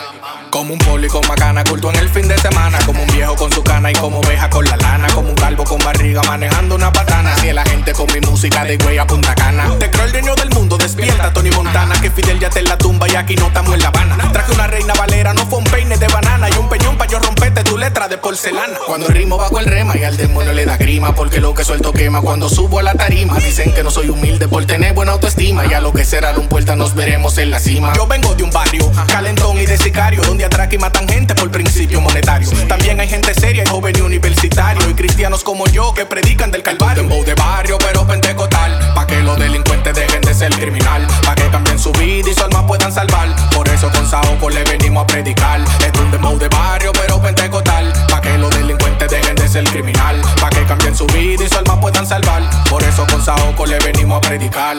[0.49, 2.79] Como un poli con macana, culto en el fin de semana.
[2.85, 5.07] Como un viejo con su cana y como oveja con la lana.
[5.13, 7.35] Como un calvo con barriga manejando una patana.
[7.37, 9.71] Si la gente con mi música de güey a punta cana.
[9.79, 12.01] Te creo el dueño del mundo, despierta Tony Montana.
[12.01, 14.31] Que Fidel ya está en la tumba y aquí no estamos en La Habana.
[14.31, 16.49] Traje una reina valera, no fue un peine de banana.
[16.49, 18.79] Y un peñón pa' yo romperte tu letra de porcelana.
[18.87, 21.13] Cuando rimo bajo el rema y al demonio le da grima.
[21.13, 23.37] Porque lo que suelto quema cuando subo a la tarima.
[23.37, 25.67] Dicen que no soy humilde por tener buena autoestima.
[25.67, 27.93] Y a lo que será un puerta nos veremos en la cima.
[27.93, 30.21] Yo vengo de un barrio calentón y de sicario.
[30.43, 32.49] Atracan y matan gente por principio monetario.
[32.67, 34.89] También hay gente seria y joven y universitario.
[34.89, 37.03] Y cristianos como yo que predican del calvario.
[37.25, 38.93] De barrio, pero pentecostal.
[38.93, 41.05] Pa' que los delincuentes dejen de ser criminal.
[41.25, 43.35] Pa' que cambien su vida y su alma puedan salvar.
[43.53, 45.61] Por eso con Saoco le venimos a predicar.
[45.61, 47.91] Es un dembow de barrio, pero pentecostal.
[48.09, 50.21] Pa' que los delincuentes dejen de ser criminal.
[50.39, 52.43] Pa' que cambien su vida y su alma puedan salvar.
[52.69, 54.77] Por eso con Saoco le venimos a predicar.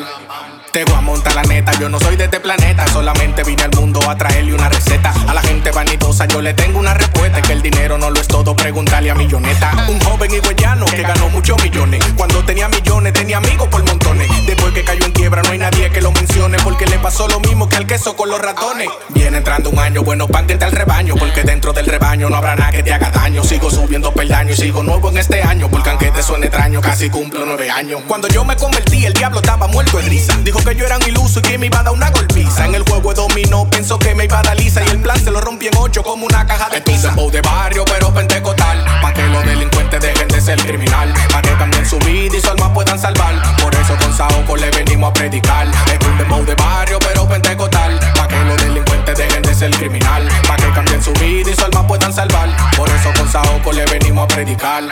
[0.73, 2.87] Te voy a montar la neta, yo no soy de este planeta.
[2.87, 5.13] Solamente vine al mundo a traerle una receta.
[5.27, 7.43] A la gente vanidosa yo le tengo una respuesta.
[7.43, 9.73] Que el dinero no lo es todo, preguntarle a milloneta.
[9.89, 12.05] Un joven higüeyano que ganó muchos millones.
[12.17, 14.29] Cuando tenía millones, tenía amigos por montones.
[14.47, 16.57] Después que cayó en quiebra, no hay nadie que lo mencione.
[16.63, 18.89] Porque le pasó lo mismo que al queso con los ratones.
[19.09, 21.17] Viene entrando un año, bueno, pan que al rebaño.
[21.17, 23.43] Porque dentro del rebaño no habrá nada que te haga daño.
[23.43, 25.69] Sigo subiendo peldaños y sigo nuevo en este año.
[25.69, 28.03] Porque aunque te suene extraño, casi cumplo nueve años.
[28.07, 30.39] Cuando yo me convertí, el diablo estaba muerto de risa.
[30.45, 32.67] Dijo que yo era un iluso y que me iba a dar una golpiza.
[32.67, 34.83] En el juego de dominó, pensó que me iba a dar lisa.
[34.85, 37.09] Y el plan se lo rompí en ocho como una caja de pizza.
[37.09, 38.85] Dembow de barrio, pero pentecostal.
[39.03, 41.13] Pa' que los delincuentes dejen de ser criminal.
[41.31, 43.35] Pa' que cambien su vida y su alma puedan salvar.
[43.63, 45.67] Por eso con Saoco le venimos a predicar.
[45.69, 47.99] Es un dembow de barrio, pero pentecostal.
[48.15, 50.29] Pa' que los delincuentes dejen de ser criminal.
[50.47, 52.49] Pa' que cambien su vida y su alma puedan salvar.
[52.77, 54.85] Por eso con Saoco le venimos a predicar.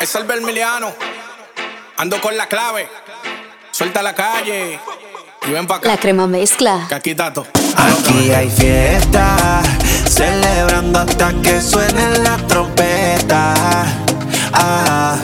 [0.00, 0.92] Es el Bermiliano.
[1.96, 2.88] Ando con la clave.
[3.76, 4.78] Suelta la calle.
[5.48, 5.88] Y ven pa' acá.
[5.88, 6.86] La Crema Mezcla.
[6.88, 7.10] Que aquí
[8.30, 9.62] hay fiesta,
[10.08, 13.52] celebrando hasta que suene la trompeta.
[14.52, 15.16] Ah,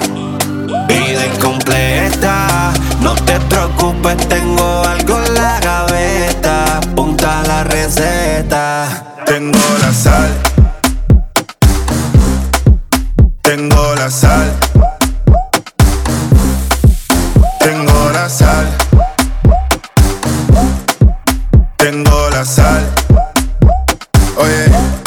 [0.88, 6.78] vida incompleta, no te preocupes, tengo algo en la gaveta.
[6.78, 9.14] Apunta la receta.
[9.26, 10.30] Tengo la sal.
[13.42, 14.52] Tengo la sal.
[22.44, 22.88] Sal.
[24.36, 25.00] Oye.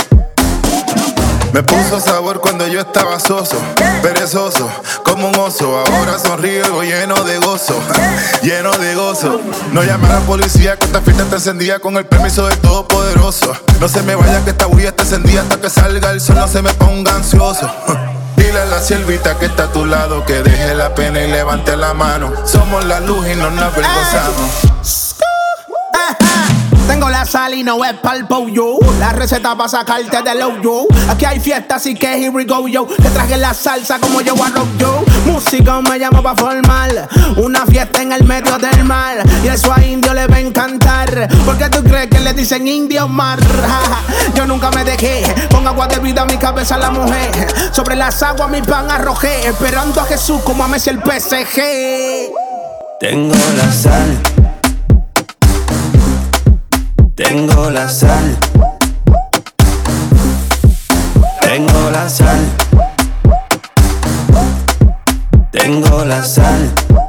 [1.54, 3.58] Me puso sabor cuando yo estaba soso,
[4.02, 4.68] perezoso,
[5.04, 5.84] como un oso.
[5.86, 7.80] Ahora sonrío lleno de gozo,
[8.42, 9.40] lleno de gozo.
[9.72, 13.56] No llame a la policía que esta fiesta está encendida con el permiso del Todopoderoso.
[13.80, 16.48] No se me vaya que esta bulla está encendida hasta que salga el sol, no
[16.48, 17.72] se me ponga ansioso.
[18.36, 21.78] Dile a la siervita que está a tu lado que deje la pena y levante
[21.78, 22.34] la mano.
[22.46, 25.13] Somos la luz y no nos avergonzamos.
[26.94, 28.78] Tengo la sal y no es pa'l yo.
[29.00, 30.86] La receta para sacarte del yo.
[31.10, 32.86] Aquí hay fiesta, así que here we go yo.
[32.86, 35.04] Te traje la salsa como yo a rock yo.
[35.26, 37.10] Músico me llamo pa' formar.
[37.38, 39.24] Una fiesta en el medio del mar.
[39.44, 41.28] Y eso a indio le va a encantar.
[41.48, 43.40] Porque tú crees que le dicen indio mar.
[44.36, 47.32] Yo nunca me dejé, con agua de vida mi cabeza la mujer.
[47.72, 51.60] Sobre las aguas mi pan arrojé, esperando a Jesús como a Messi el PSG.
[53.00, 54.43] Tengo la sal.
[57.16, 58.38] Tengo la sal.
[61.42, 62.40] Tengo la sal.
[65.52, 67.03] Tengo la sal.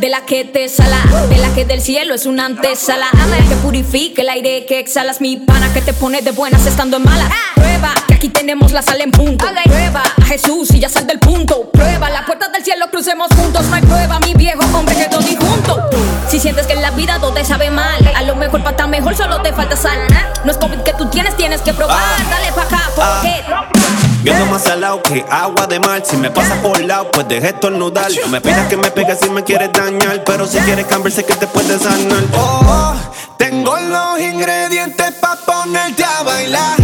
[0.00, 0.96] De la que te sala,
[1.28, 3.06] de la que del cielo es una antesala.
[3.48, 7.02] Que purifique el aire que exhalas, mi pana que te pone de buenas estando en
[7.02, 7.28] malas.
[7.54, 9.44] Prueba que aquí tenemos la sal en punto.
[9.64, 11.70] Prueba a Jesús y ya sal del punto.
[11.70, 13.66] Prueba la puerta del cielo, crucemos juntos.
[13.66, 15.90] No hay prueba, mi viejo hombre que todo junto.
[16.28, 18.88] Si sientes que en la vida todo te sabe mal, a lo mejor para estar
[18.88, 19.98] mejor solo te falta sal.
[20.44, 21.98] No es COVID que tú tienes, tienes que probar.
[22.30, 23.79] Dale pa' acá, porque.
[24.22, 26.02] Viendo más salado que agua de mar.
[26.04, 28.10] Si me pasas por lado, pues deje estornudar.
[28.22, 30.22] No me pidas que me pegues si me quieres dañar.
[30.24, 32.22] Pero si quieres cambiar, sé que te puedes sanar.
[32.34, 32.94] Oh,
[33.38, 36.76] tengo los ingredientes pa' ponerte a bailar.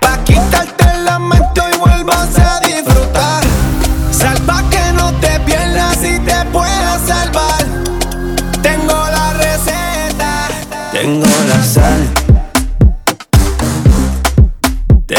[0.00, 3.44] Pa' quitarte el lamento y vuelvas a disfrutar.
[4.10, 7.64] Salva que no te pierdas y te puedas salvar.
[8.60, 10.48] Tengo la receta.
[10.92, 12.25] Tengo la sal.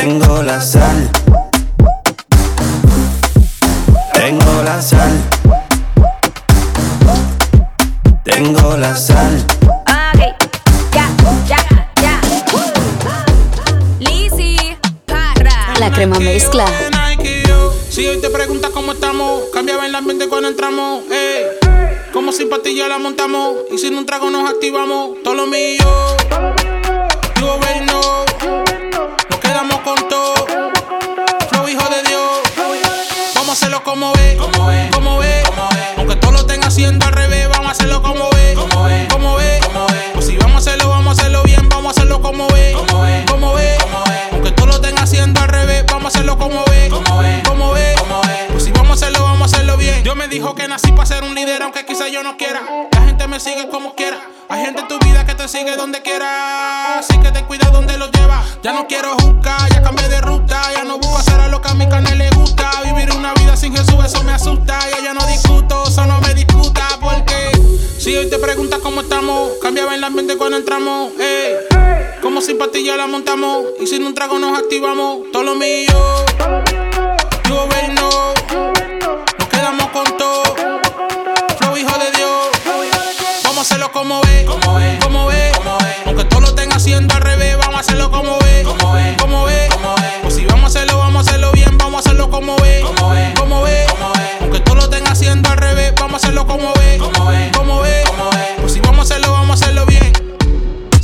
[0.08, 1.10] Tengo la sal.
[4.14, 5.12] Tengo la sal.
[8.24, 9.46] Tengo la sal.
[9.60, 10.22] Ok,
[10.94, 11.10] ya,
[11.46, 11.58] ya,
[12.02, 12.22] ya.
[14.00, 14.78] Lizzy.
[15.78, 16.66] La crema mezcla.
[17.90, 21.04] Si hoy te preguntas cómo estamos, cambiaba el ambiente cuando entramos.
[22.14, 25.18] Como sin pastillas la montamos y sin un trago nos activamos.
[25.22, 25.84] Todo lo mío,
[27.42, 27.77] you already know.
[33.58, 34.38] Vamos a hacerlo como ve,
[34.94, 35.44] como ve.
[35.98, 38.54] Aunque todo lo tenga haciendo al revés, vamos a hacerlo como ve,
[39.10, 39.60] como ve.
[40.14, 42.76] Pues si vamos a hacerlo, vamos a hacerlo bien, vamos a hacerlo como ve,
[43.28, 43.78] como ve.
[44.32, 46.92] Aunque todo lo tenga haciendo al revés, vamos a hacerlo como ve,
[47.48, 47.96] como ve.
[48.52, 50.04] Pues si vamos a hacerlo, vamos a hacerlo bien.
[50.04, 52.62] Yo me dijo que nací para ser un líder, aunque quizá yo no quiera.
[53.28, 54.18] Me sigue como quiera.
[54.48, 56.98] Hay gente en tu vida que te sigue donde quiera.
[56.98, 58.42] Así que ten cuidado donde lo lleva.
[58.64, 60.62] Ya no quiero juzgar, ya cambié de ruta.
[60.74, 62.72] Ya no busco hacer a lo que a mi carne le gusta.
[62.86, 64.80] Vivir una vida sin Jesús, eso me asusta.
[64.90, 66.88] Ya ya no discuto, solo me discuta.
[67.02, 67.52] Porque
[68.00, 71.12] si hoy te preguntas cómo estamos, cambiaba el ambiente cuando entramos.
[72.22, 75.20] Como sin pastillas la montamos y sin un trago nos activamos.
[75.34, 76.26] Todo lo mío,
[77.48, 78.34] you already know.
[79.38, 80.47] Nos quedamos con todo.
[83.68, 84.46] Vamos a hacerlo como ve,
[85.02, 85.52] como ve.
[86.06, 88.64] Aunque todo lo tenga haciendo al revés, vamos a hacerlo como ve,
[89.20, 89.68] como ve.
[90.22, 92.86] Pues si vamos a hacerlo, vamos a hacerlo bien, vamos a hacerlo como ve,
[93.38, 93.86] como ve.
[94.40, 96.98] Aunque todo lo tenga haciendo al revés, vamos a hacerlo como ve,
[97.54, 98.04] como ve.
[98.62, 100.27] Pues si vamos a hacerlo, vamos a hacerlo bien.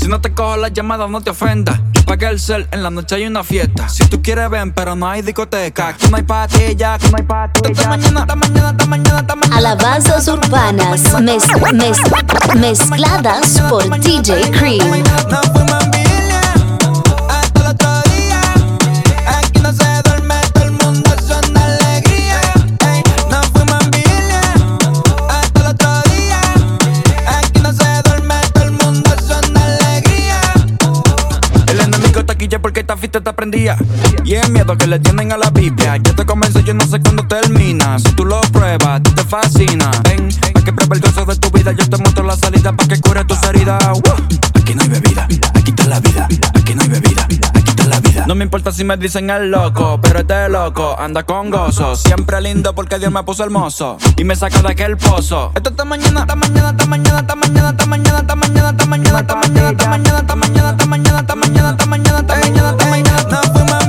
[0.03, 1.79] Si no te cojo las llamadas, no te ofendas.
[1.93, 3.87] Yo pagué el cel, en la noche hay una fiesta.
[3.87, 5.87] Si tú quieres, ven, pero no hay discoteca.
[5.87, 7.69] Aquí no hay patilla, aquí no hay patilla.
[7.71, 9.57] Esta mañana, esta mañana, esta mañana, esta mañana.
[9.57, 15.03] Alabanzas urbanas mez- mez- mezcladas por DJ Cream.
[32.63, 33.75] Porque esta fiesta está prendida.
[34.23, 35.97] Y es miedo que le tienen a la Biblia.
[35.97, 37.99] Yo te convenzo, yo no sé cuándo termina.
[37.99, 39.91] Si tú lo pruebas, tú te fascina.
[40.05, 41.73] Ven, para que pruebe el gozo de tu vida.
[41.73, 43.83] Yo te muestro la salida para que cure tus heridas.
[48.25, 51.95] No me importa si me dicen el loco, pero este loco anda con gozo.
[51.95, 55.51] Siempre lindo porque Dios me puso hermoso y me saca de aquel pozo.
[55.55, 59.19] Esto esta mañana, esta mañana, esta mañana, esta mañana, esta mañana, esta mañana, esta mañana,
[59.19, 62.85] esta mañana, esta mañana, esta mañana, esta mañana, esta mañana, esta mañana, esta mañana, esta
[62.85, 63.23] mañana.
[63.29, 63.82] Nos fuimos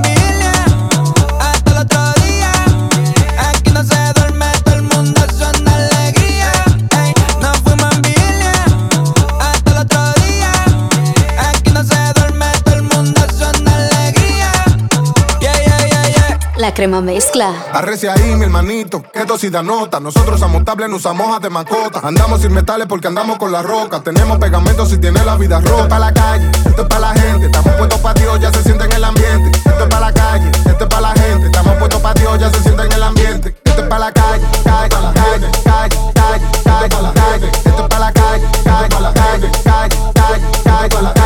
[16.75, 17.55] crema mezcla.
[17.73, 20.01] Arrece ahí, mi hermanito, que dosis da nota.
[20.01, 22.01] Nosotros a montables nos usamos hojas de macota.
[22.03, 24.01] Andamos sin metales porque andamos con la roca.
[24.01, 25.71] Tenemos pegamento si tiene la vida rota.
[25.71, 27.47] Esto es pa' la calle, esto es pa' la gente.
[27.47, 29.59] Estamos puestos pa' Dios, ya se siente en el ambiente.
[29.59, 31.47] Esto es pa' la calle, esto es pa' la gente.
[31.47, 33.57] Estamos puestos pa' Dios, ya se siente en el ambiente.
[33.65, 37.51] Esto es pa' la calle, calle, calle, calle, calle, calle, calle.
[37.65, 41.24] Esto es pa' la calle, calle, calle, calle, calle, calle, calle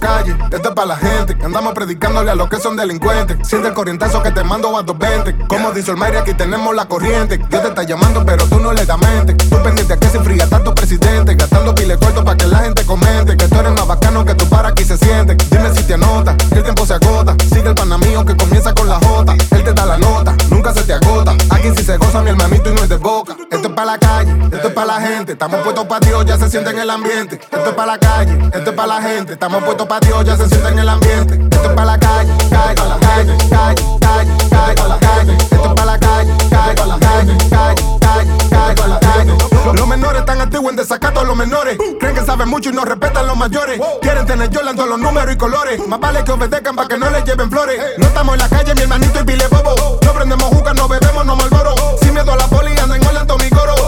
[0.00, 1.36] calle, este es para la gente.
[1.44, 3.46] Andamos predicándole a los que son delincuentes.
[3.46, 5.46] Siente el corrientazo que te mando a 220.
[5.46, 7.38] Como dice el Mayri, aquí tenemos la corriente.
[7.38, 9.34] Dios te está llamando, pero tú no le das mente.
[9.34, 11.34] Tú pendiente a que se enfría tanto presidente.
[11.34, 13.36] Gastando pile corto para que la gente comente.
[13.36, 15.36] Que tú eres más bacano que tú para aquí se siente.
[15.50, 17.36] Dime si te anota, que el tiempo se agota.
[17.52, 19.34] Sigue el panamío que comienza con la J.
[19.50, 21.32] Él te da la nota, nunca se te agota.
[21.50, 23.36] Aquí si se goza mi hermanito y no es de boca.
[23.50, 25.32] Esto es para la calle, esto es para la gente.
[25.32, 27.36] Estamos puestos para Dios, ya se siente en el ambiente.
[27.36, 29.32] Esto es para la calle, esto es para la gente.
[29.34, 29.98] Estamos puestos pa'.
[29.98, 35.32] Esto es pa' la calle, calle, calle, calle, calle, calle, calle.
[35.34, 39.74] Esto es pa' la calle, calle, calle, calle, calle, calle.
[39.74, 41.76] Los menores están antiguos en desacato los menores.
[41.98, 43.80] Creen que saben mucho y no respetan los mayores.
[44.00, 45.86] Quieren tener yo todos los números y colores.
[45.88, 47.80] Más vale que obedezcan para que no les lleven flores.
[47.98, 49.98] No estamos en la calle, mi hermanito y pile bobo.
[50.04, 51.74] No prendemos juca, no bebemos, no malboro.
[52.00, 53.39] Sin miedo a la poli, ando en lento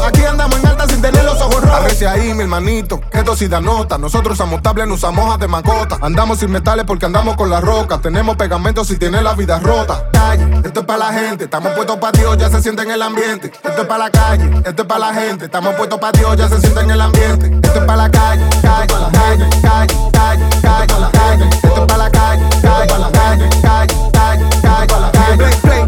[0.06, 1.80] Aquí andamos en alta sin tener los ojos rojos.
[1.80, 3.98] Arrece ahí, mi hermanito, que da nota.
[3.98, 5.98] Nosotros somos tablets, no usamos de macota.
[6.00, 7.98] Andamos sin metales porque andamos con la roca.
[7.98, 10.08] Tenemos pegamento si tiene la vida rota.
[10.12, 11.44] Calle, esto es para la gente.
[11.44, 13.48] Estamos puestos para Dios, ya se siente en el ambiente.
[13.48, 15.44] Esto es para la calle, esto es para la gente.
[15.44, 17.46] Estamos puestos para Dios, ya se siente en el ambiente.
[17.62, 21.48] Esto es para la calle, calle, calle, calle, calle, calle, calle.
[21.50, 25.36] Esto es para la calle, calle, calle, calle, calle, calle, calle.
[25.36, 25.86] Play, play.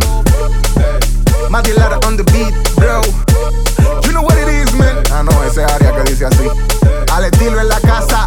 [1.76, 3.33] Lara on the beat, bro.
[5.16, 6.42] Ah, no, ese área que dice así.
[7.12, 8.23] Al estilo en la casa.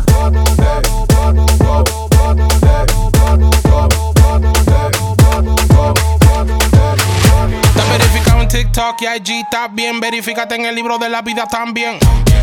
[8.78, 10.00] TikTok y IG, está bien.
[10.00, 11.98] Verifícate en el libro de la vida también.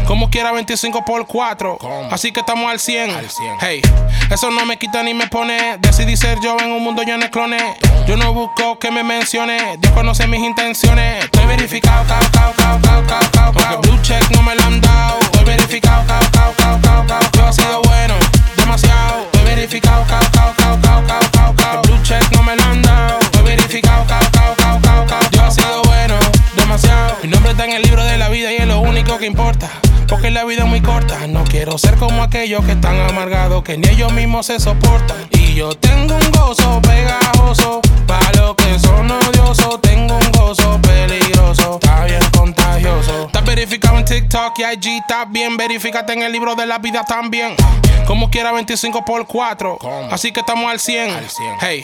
[0.04, 1.78] Como quiera 25 por 4.
[2.10, 3.10] Así que estamos al 100.
[3.60, 3.80] Hey,
[4.28, 5.78] eso no me quita ni me pone.
[5.78, 7.62] Decidí ser yo en un mundo lleno de clones.
[8.08, 9.76] Yo no busco que me mencione.
[9.78, 11.24] Dios conoce mis intenciones.
[11.24, 13.66] Estoy verificado, cao, cao, cao, cao, cao, cao.
[13.68, 15.20] Aunque blue check no me lo han dado.
[15.20, 17.30] Estoy verificado, cao, cao, cao, cao, cao.
[17.32, 17.93] Yo ha sido bueno,
[31.74, 35.16] No ser como aquellos que están amargados, que ni ellos mismos se soportan.
[35.32, 37.80] Y yo tengo un gozo pegajoso.
[38.06, 40.80] Para los que son odiosos, tengo un gozo
[43.04, 43.26] contagioso.
[43.26, 44.98] Está verificado en TikTok y IG.
[44.98, 47.54] Está bien, verifícate en el libro de la vida también.
[48.06, 49.78] Como quiera 25 por 4.
[50.10, 51.10] Así que estamos al 100.
[51.60, 51.80] Hey,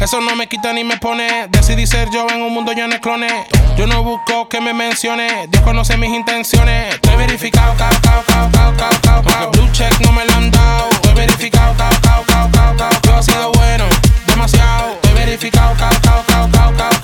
[0.00, 1.48] eso no me quita ni me pone.
[1.48, 3.32] Decidí ser yo en un mundo lleno de clones.
[3.76, 5.48] Yo no busco que me mencione.
[5.48, 6.94] Dios conoce mis intenciones.
[6.94, 10.50] Estoy verificado, cao, cao, cao, cao, cao, cao, Aunque blue check no me lo han
[10.50, 10.90] dado.
[10.90, 12.90] Estoy verificado, cao, cao, cao, cao, cao.
[13.02, 13.84] Yo ha sido bueno,
[14.26, 14.92] demasiado.
[14.94, 17.03] Estoy verificado, cao, cao, cao, cao, cao,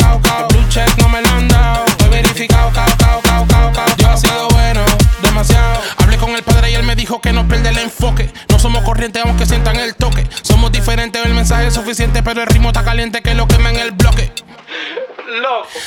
[7.31, 8.29] que no pierda el enfoque.
[8.49, 10.29] No somos corrientes aunque sientan el toque.
[10.43, 13.77] Somos diferentes, el mensaje es suficiente, pero el ritmo está caliente que lo quema en
[13.77, 14.33] el bloque.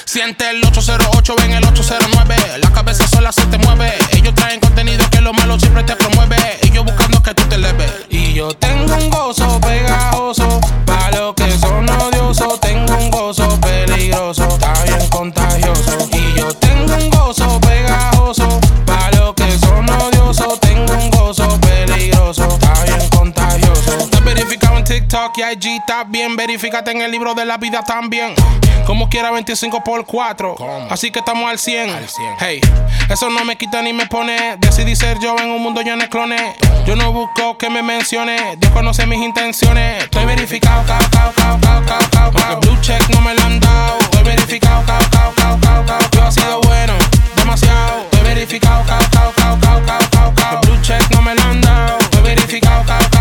[0.05, 2.35] Siente el 808, ven el 809.
[2.59, 3.93] La cabeza sola se te mueve.
[4.13, 6.37] Ellos traen contenido que lo malo siempre te promueve.
[6.61, 7.91] Y yo buscando que tú te leves.
[8.09, 10.61] Y yo tengo un gozo pegajoso.
[10.85, 11.89] Para los que son
[25.13, 25.81] TikTok y IG.
[26.07, 28.33] Bien, verifícate en el libro de la vida también.
[28.87, 30.55] Como quiera 25 por 4.
[30.89, 31.91] Así que estamos al 100.
[32.39, 32.59] Hey,
[33.11, 34.57] eso no me quita ni me pone.
[34.57, 36.41] Decidí ser yo en un mundo lleno de clones.
[36.87, 38.55] Yo no busco que me mencione.
[38.57, 40.03] Dios conoce mis intenciones.
[40.03, 42.43] Estoy verificado, cao, cao, cao, cao, cao, cao.
[42.49, 43.99] Aunque blue check no me lo han dado.
[43.99, 46.09] Estoy verificado, cao, cao, cao, cao, cao.
[46.11, 46.93] Yo ha sido bueno,
[47.35, 48.01] demasiado.
[48.11, 50.61] Estoy verificado, cao, cao, cao, cao, cao, cao, cao.
[50.61, 51.99] Blue check no me lo han dado.
[51.99, 53.12] Estoy verificado, cao, cao, cao, cao,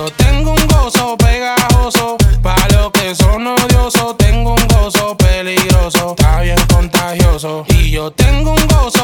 [0.00, 2.16] yo tengo un gozo pegajoso.
[2.42, 6.14] Para los que son odiosos, tengo un gozo peligroso.
[6.16, 7.64] Está bien contagioso.
[7.68, 8.99] Y yo tengo un gozo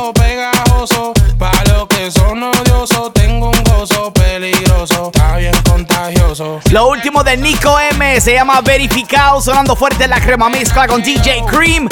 [6.71, 11.03] Lo último de Nico M se llama Verificado, sonando fuerte en la crema mezcla con
[11.03, 11.89] DJ Cream,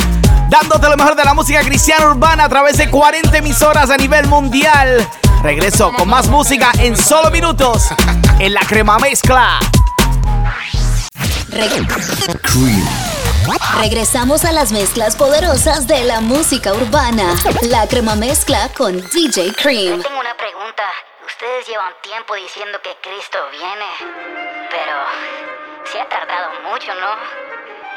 [0.51, 4.27] dándote lo mejor de la música cristiana urbana a través de 40 emisoras a nivel
[4.27, 5.07] mundial.
[5.43, 7.89] Regreso con más música en solo minutos
[8.39, 9.61] en la crema mezcla.
[13.81, 17.35] Regresamos a las mezclas poderosas de la música urbana.
[17.63, 20.03] La crema mezcla con DJ Cream.
[20.03, 20.83] Tengo una pregunta.
[21.35, 23.87] Ustedes llevan tiempo diciendo que Cristo viene,
[24.71, 24.95] pero
[25.83, 27.17] se ha tardado mucho, ¿no?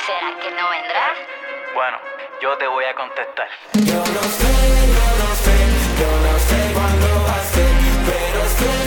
[0.04, 1.14] ¿Será que no vendrá?
[1.76, 2.00] Bueno,
[2.42, 3.48] yo te voy a contestar.
[3.74, 4.50] Yo no sé,
[4.90, 5.54] yo no sé,
[6.00, 7.76] yo no sé cuándo va a ser,
[8.08, 8.87] pero sé,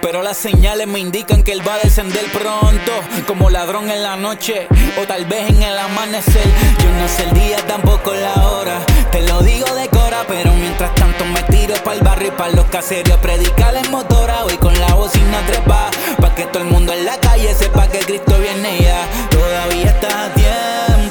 [0.00, 2.92] pero las señales me indican que él va a descender pronto,
[3.26, 4.66] como ladrón en la noche,
[4.98, 6.46] o tal vez en el amanecer.
[6.82, 8.78] Yo no sé el día, tampoco la hora,
[9.10, 12.64] Te lo digo de cora, pero mientras tanto me tiro pa'l barrio y pa' los
[12.66, 13.18] caseros.
[13.18, 15.90] Predicar en motora, voy con la bocina trepa.
[16.18, 19.06] Pa' que todo el mundo en la calle sepa que Cristo viene ya.
[19.30, 21.01] Todavía está a tiempo,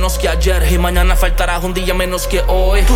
[0.00, 2.80] menos que ayer y mañana faltará un día menos que hoy.
[2.80, 2.86] Eh,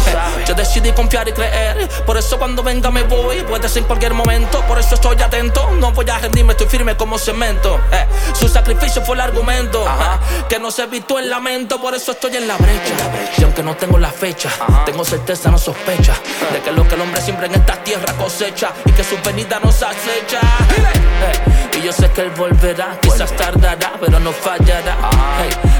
[0.48, 3.42] Yo decidí confiar y creer, por eso cuando venga me voy.
[3.42, 5.70] Puede ser en cualquier momento, por eso estoy atento.
[5.72, 7.78] No voy a rendirme, estoy firme como cemento.
[7.92, 12.12] Eh, Su sacrificio fue el argumento eh, que no se evitó el lamento, por eso
[12.12, 12.94] estoy en la brecha.
[13.36, 14.48] Y aunque no tengo la fecha,
[14.86, 16.14] tengo certeza, no sospecha
[16.54, 19.60] de que lo que el hombre siempre en esta tierra cosecha y que su venida
[19.62, 20.40] nos acecha.
[20.40, 24.96] Eh, Y yo sé que él volverá, quizás tardará, pero no fallará.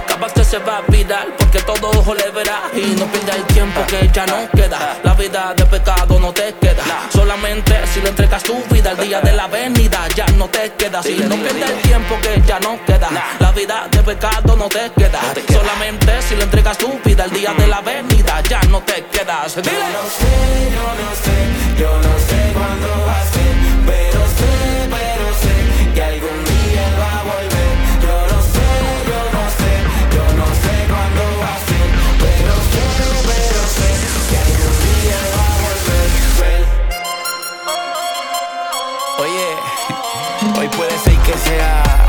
[0.06, 2.62] Capaz que se va a virar, porque todo ojo le verá.
[2.74, 4.98] Y no pierda el tiempo que ya no queda.
[5.02, 6.84] La vida de pecado no te queda.
[7.12, 11.02] Solamente si le entregas tu vida al día de la venida, ya no te queda.
[11.02, 13.08] Si no pierda el tiempo que ya no queda.
[13.38, 15.20] La vida de pecado no te queda.
[15.52, 19.54] Solamente si le entregas tu vida al día de la venida, ya no te quedas.
[19.56, 19.70] Yo no
[20.18, 21.36] sé, yo no sé,
[21.80, 23.54] yo no sé cuándo va a ser,
[23.86, 25.73] pero sé, pero sé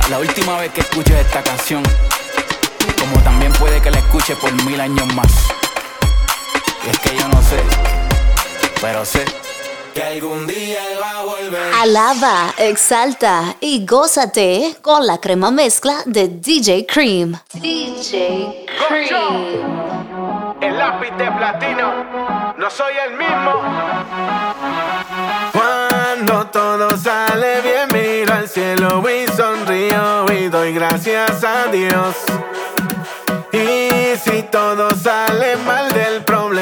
[0.10, 1.84] la última vez que escuches esta canción,
[3.00, 5.32] como también puede que la escuches por mil años más.
[6.86, 7.62] Y es que yo no sé,
[8.82, 9.45] pero sé
[9.96, 11.74] que algún día él va a volver.
[11.82, 17.40] Alaba, exalta y gózate con la crema mezcla de DJ Cream.
[17.54, 20.56] DJ Cream.
[20.60, 22.04] El lápiz de platino,
[22.58, 23.62] no soy el mismo.
[25.54, 32.16] Cuando todo sale bien, miro al cielo y sonrío y doy gracias a Dios.
[33.54, 35.95] Y si todo sale mal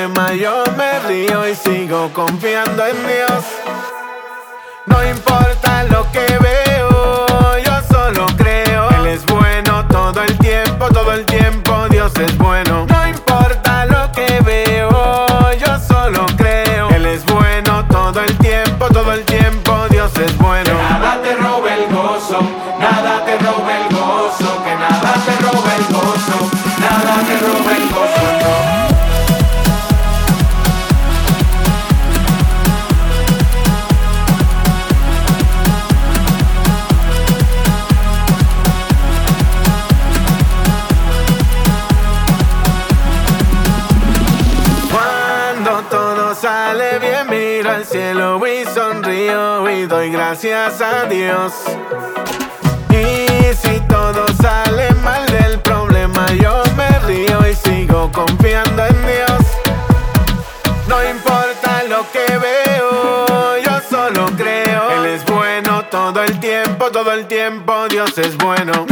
[0.03, 3.45] del problema, yo me río y sigo confiando en Dios.
[4.85, 6.42] No importa lo que
[50.33, 51.53] gracias a Dios.
[52.89, 59.41] Y si todo sale mal del problema, yo me río y sigo confiando en Dios.
[60.87, 65.03] No importa lo que veo, yo solo creo.
[65.03, 68.87] Él es bueno todo el tiempo, todo el tiempo Dios es bueno.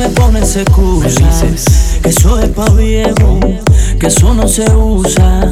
[0.00, 1.98] Me pones excusas.
[2.02, 3.38] Que eso es pa' viejo,
[3.98, 5.46] que eso no se usa.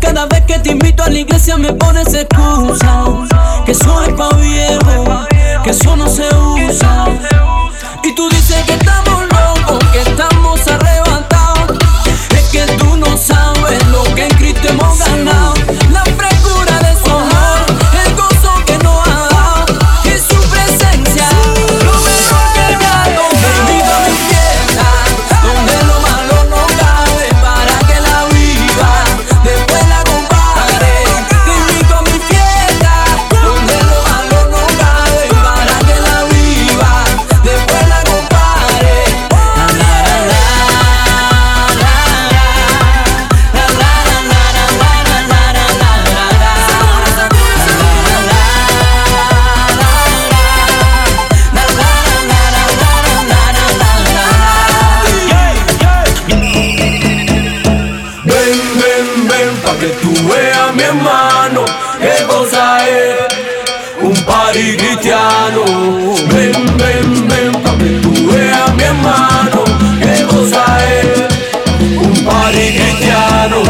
[0.00, 3.30] Cada vez que te invito a la iglesia me pones excusas.
[3.64, 5.26] Que eso es pa' viejo,
[5.64, 7.06] que eso no se usa.
[8.02, 11.78] Y tú dices que estamos locos, que estamos arrebatados.
[12.36, 15.43] Es que tú no sabes lo que en Cristo hemos ganado
[59.14, 61.64] ven, ven, pa' que tú veas mi hermano,
[62.00, 63.16] que cosa es
[64.02, 65.64] un pari cristiano.
[66.32, 69.64] Ven, ven, ven, pa' que tú veas mi hermano,
[70.00, 70.64] que cosa
[71.00, 71.18] es
[71.80, 73.62] un pari cristiano.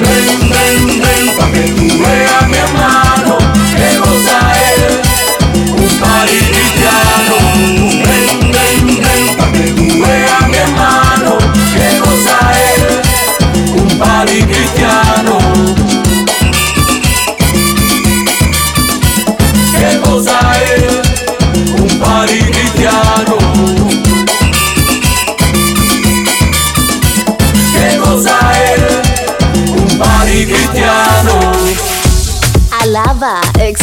[0.00, 3.38] Ven, ven, ven, pa' que tú veas mi hermano,
[3.76, 4.98] que cosa es
[5.54, 7.77] un pari cristiano.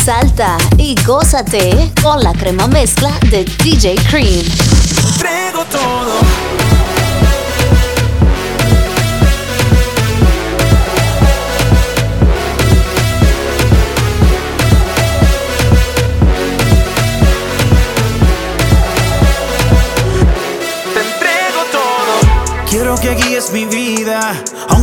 [0.07, 4.74] Exalta y gózate con la crema mezcla de DJ Cream.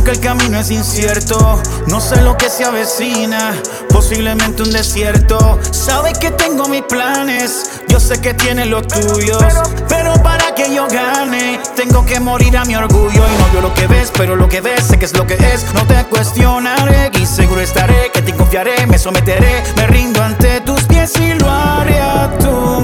[0.03, 1.61] Aunque el camino es incierto.
[1.87, 3.53] No sé lo que se avecina,
[3.89, 5.59] posiblemente un desierto.
[5.71, 9.41] Sabes que tengo mis planes, yo sé que tienes los tuyos.
[9.87, 13.09] Pero para que yo gane, tengo que morir a mi orgullo.
[13.11, 15.35] Y no veo lo que ves, pero lo que ves sé que es lo que
[15.35, 15.73] es.
[15.73, 20.83] No te cuestionaré y seguro estaré, que te confiaré, me someteré, me rindo ante tus
[20.83, 22.81] pies y lo haré a tu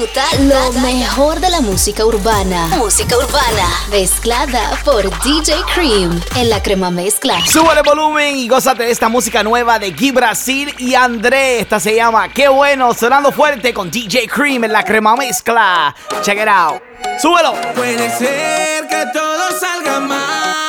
[0.00, 2.68] lo mejor de la música urbana.
[2.78, 7.38] Música urbana, mezclada por DJ Cream en la crema mezcla.
[7.46, 11.60] Sube el volumen y gózate de esta música nueva de Gui Brasil y André.
[11.60, 15.94] Esta se llama Qué bueno, sonando fuerte con DJ Cream en la crema mezcla.
[16.22, 16.80] Check it out.
[17.20, 17.52] Súbelo.
[17.74, 20.59] Puede ser que todo salga mal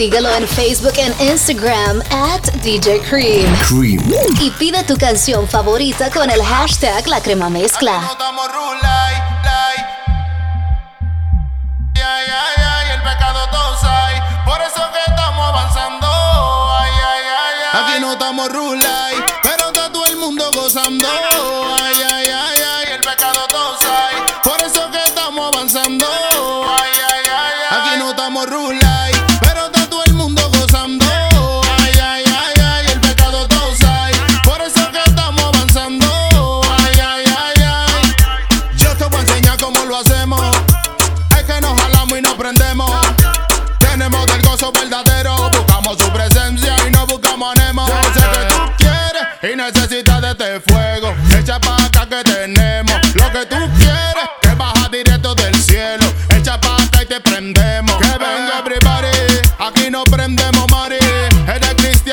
[0.00, 3.54] Síguelo en Facebook en Instagram at DJ Cream.
[3.68, 4.00] Cream.
[4.40, 8.00] Y pide tu canción favorita con el hashtag La Crema Mezcla.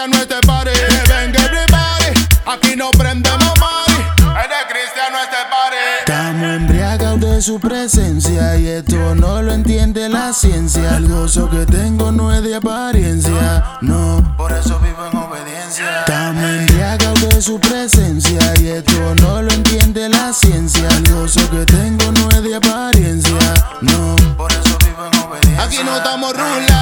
[0.07, 0.71] cristiano este party.
[1.07, 4.01] Venga everybody, aquí no prendemos mari.
[4.17, 5.77] Es de cristiano este party.
[5.99, 10.97] Estamos embriagados de su presencia y esto no lo entiende la ciencia.
[10.97, 14.35] El gozo que tengo no es de apariencia, no.
[14.37, 15.99] Por eso vivo en obediencia.
[15.99, 20.87] Estamos embriagados de su presencia y esto no lo entiende la ciencia.
[20.89, 23.39] El gozo que tengo no es de apariencia,
[23.81, 24.15] no.
[24.37, 25.63] Por eso vivo en obediencia.
[25.63, 26.76] Aquí no estamos rula.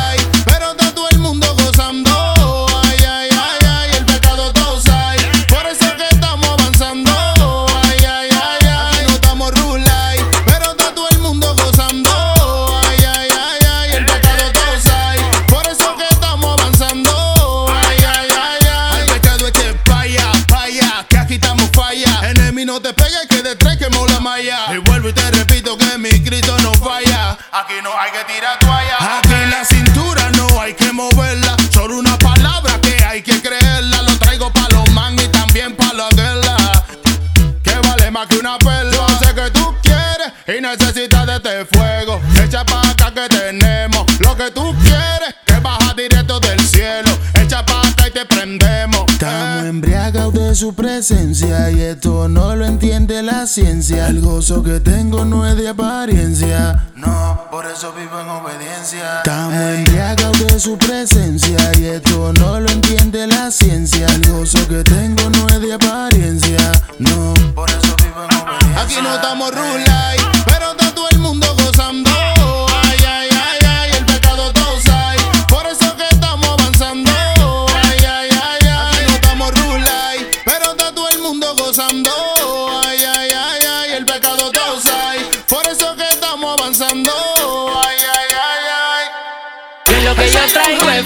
[50.56, 54.08] Su presencia y esto no lo entiende la ciencia.
[54.08, 56.88] El gozo que tengo no es de apariencia.
[56.96, 59.18] No, por eso vivo en obediencia.
[59.18, 64.08] Estamos embriagados de su presencia y esto no lo entiende la ciencia.
[64.08, 66.72] El gozo que tengo no es de apariencia.
[67.00, 68.82] No, por eso vivo en obediencia.
[68.82, 72.15] Aquí no estamos rulay, pero está todo el mundo gozando.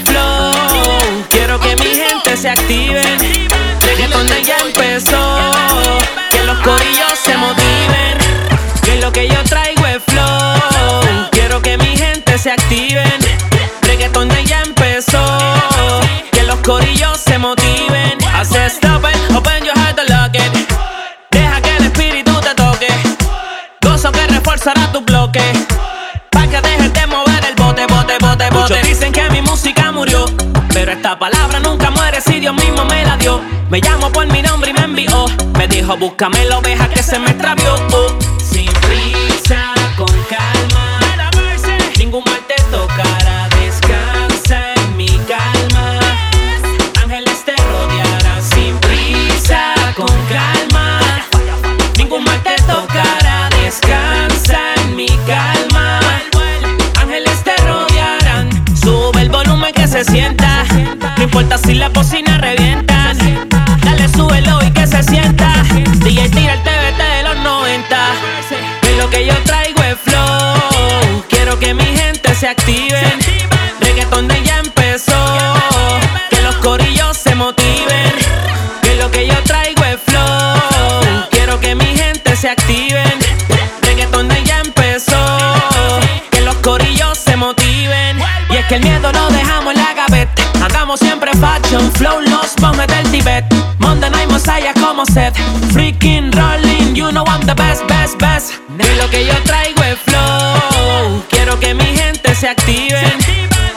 [0.04, 0.52] Flow.
[1.28, 3.02] Quiero que mi gente se active.
[3.80, 5.50] Reggaeton de ya empezó.
[6.30, 8.18] Que los corillos se motiven.
[8.82, 11.28] Que lo que yo traigo es flow.
[11.30, 13.18] Quiero que mi gente se activen.
[13.82, 15.22] Reggaeton de ya empezó.
[16.32, 18.18] Que los corillos se motiven.
[18.34, 20.70] Hace stop it, open your heart and lock it.
[21.30, 22.88] Deja que el espíritu te toque.
[23.82, 25.42] Gozo que reforzará tu bloque.
[26.30, 28.74] Pa' que dejes de mover el bote, bote, bote, bote.
[28.74, 29.39] Muchos dicen que mi.
[30.80, 33.38] Pero esta palabra nunca muere si Dios mismo me la dio.
[33.68, 35.26] Me llamó por mi nombre y me envió.
[35.58, 37.74] Me dijo, búscame la oveja que se me extravió.
[37.92, 38.39] Oh.
[61.70, 63.12] Si la bocina revienta.
[63.84, 65.52] Dale, súbelo y que se sienta.
[66.04, 67.96] DJ tira el TBT de los 90.
[68.82, 71.24] Que lo que yo traigo es flow.
[71.28, 73.00] Quiero que mi gente se active.
[73.80, 75.20] Reggaeton de ya empezó.
[76.30, 78.12] Que los corillos se motiven.
[78.82, 81.28] Que lo que yo traigo es flow.
[81.30, 82.79] Quiero que mi gente se activen.
[92.00, 93.44] Flow, los monjes del Tibet.
[93.78, 95.36] Monday Night Messiah como Seth.
[95.72, 98.54] Freaking rolling, you know I'm the best, best, best.
[98.70, 101.22] Y lo que yo traigo es flow.
[101.28, 103.12] Quiero que mi gente se activen.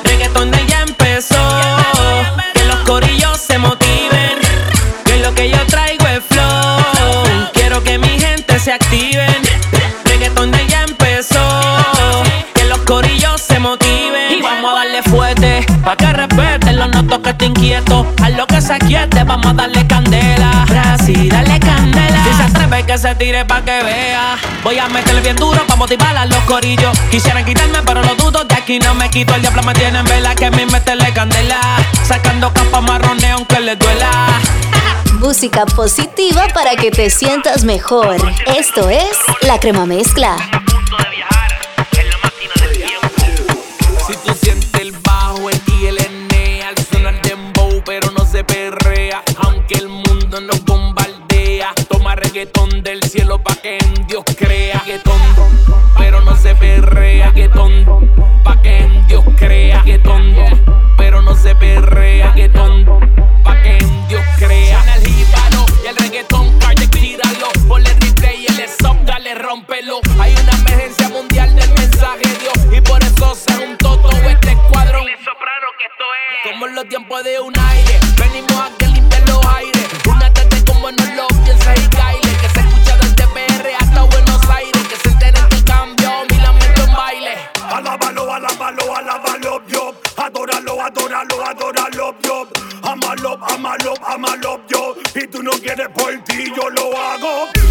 [0.05, 1.43] Reggaeton de ya empezó.
[2.53, 4.35] Que los corillos se motiven.
[5.03, 7.49] Que lo que yo traigo es flow.
[7.53, 9.35] Quiero que mi gente se activen.
[10.05, 11.43] Reggaeton de ya empezó.
[12.53, 14.31] Que los corillos se motiven.
[14.37, 15.65] Y vamos a darle fuerte.
[15.83, 18.02] Pa' que respeten los notos que te inquieto.
[18.53, 20.63] Que se quiete, vamos a darle candela.
[20.69, 22.23] Brasil, dale candela.
[22.23, 24.37] Si se atreve que se tire pa' que vea.
[24.63, 26.95] Voy a meterle bien duro pa' motivar a los corillos.
[27.09, 28.43] Quisieran quitarme, pero lo dudo.
[28.43, 29.33] De aquí no me quito.
[29.33, 30.35] El diablo me tiene en vela.
[30.35, 31.59] Que a mí meterle candela.
[32.07, 34.27] Sacando capas marrones aunque les duela.
[35.13, 38.17] Música positiva para que te sientas mejor.
[38.55, 40.62] Esto es La Crema Mezcla.
[53.43, 54.79] Pa' que en Dios crea.
[54.79, 55.21] Reggaetón,
[55.97, 57.27] pero no se perrea.
[57.29, 58.11] Reggaetón,
[58.43, 59.81] pa' que en Dios crea.
[59.83, 60.35] Reggaetón,
[60.97, 62.31] pero no se perrea.
[62.31, 62.85] Reggaetón,
[63.43, 64.77] pa' que en Dios crea.
[64.79, 67.47] Suena el jíbaro y el reggaetón, calle, tíralo.
[67.67, 69.99] Ponle replay y el stop, dale, rómpelo.
[70.19, 74.51] Hay una emergencia mundial del mensaje de Dios y por eso se juntó todo este
[74.51, 75.05] escuadrón.
[76.43, 79.72] Como en los tiempos de un aire, venimos a que limpien los aires.
[93.49, 94.95] Amalo, amalo, yo.
[95.15, 97.62] Y tú no quieres por ti, yo lo hago.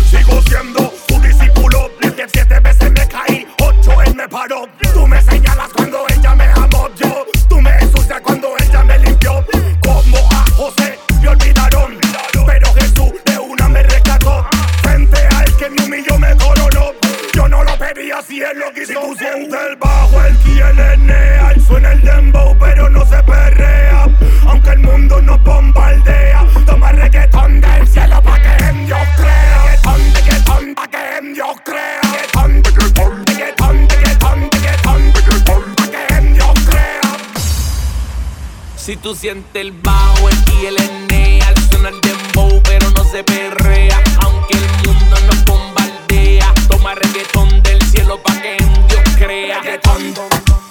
[39.01, 44.01] Tú sientes el bajo, el y el N al sonar dembow, pero no se perrea.
[44.23, 49.61] Aunque el mundo nos bombardea, toma reggaetón del cielo pa' que en Dios crea.
[49.61, 50.15] Reggaetón,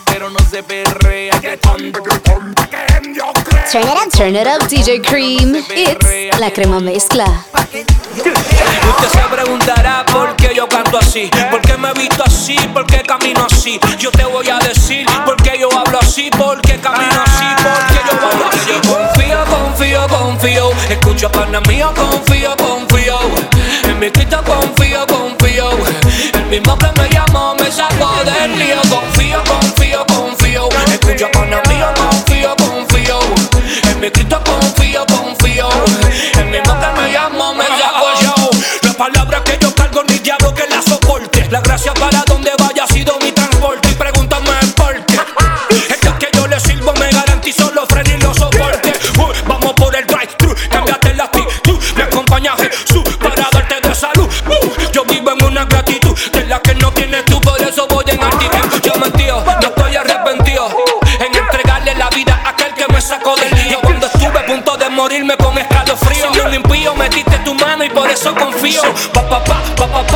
[0.06, 1.34] pero no se perrea.
[1.34, 1.92] Reggaetón,
[2.56, 3.70] pa' que en Dios crea.
[3.70, 5.56] Turn it up, turn it up, DJ Cream.
[5.76, 7.26] It's la crema mezcla.
[8.24, 13.02] Usted se preguntará por qué yo canto así, por qué me visto así, por qué
[13.02, 13.80] camino así.
[13.98, 17.88] Yo te voy a decir por qué yo hablo así, por qué camino así, por
[17.88, 18.72] qué yo hablo así.
[18.88, 20.70] Confío, confío, confío.
[20.90, 23.18] Escucho a pana mío, confío, confío.
[23.86, 25.70] En mi Cristo confío, confío.
[26.34, 28.82] El mismo que me llamó me sacó del lío.
[28.90, 30.70] Confío, confío, confío.
[30.92, 33.20] Escucho a pana mío, confío, confío.
[33.90, 35.11] En mi Cristo confío, confío.
[41.52, 43.90] La gracia para donde vaya ha sido mi transporte.
[43.90, 45.20] Y pregúntame por qué.
[45.90, 49.12] Es que yo le sirvo me garantizo los frenos y los soportes.
[49.46, 51.78] Vamos por el drive-thru, cámbiate la actitud.
[51.98, 54.30] Me acompaña Jesús para darte de salud.
[54.94, 58.24] Yo vivo en una gratitud de la que no tienes tú, por eso voy en
[58.24, 58.82] actitud.
[58.82, 60.70] Yo mentío, no estoy arrepentido
[61.20, 63.78] en entregarle la vida a aquel que me sacó del lío.
[63.82, 68.10] Cuando estuve a punto de morirme con escalofrío, un impío metiste tu mano y por
[68.10, 68.84] eso confío.
[69.14, 70.11] Pa pa pa pa pa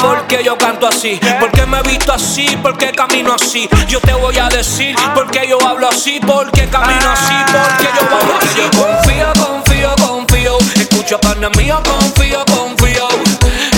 [0.00, 3.34] preguntará por qué yo canto así, por qué me he visto así, por qué camino
[3.34, 3.68] así.
[3.88, 7.76] Yo te voy a decir por qué yo hablo así, por qué camino así, por
[7.78, 8.60] qué yo hablo así.
[8.76, 10.58] Confío, confío, confío.
[10.76, 13.08] Escucho a pana mío, confío, confío.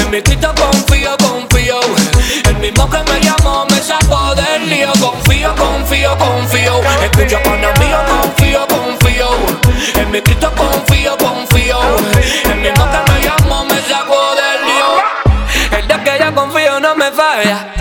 [0.01, 1.81] En mi Cristo confío, confío.
[2.45, 4.93] El mismo que me llamó me sacó del lío.
[5.01, 6.81] Confío, confío, confío.
[7.03, 7.72] Escucho a pana
[17.13, 17.73] me falla.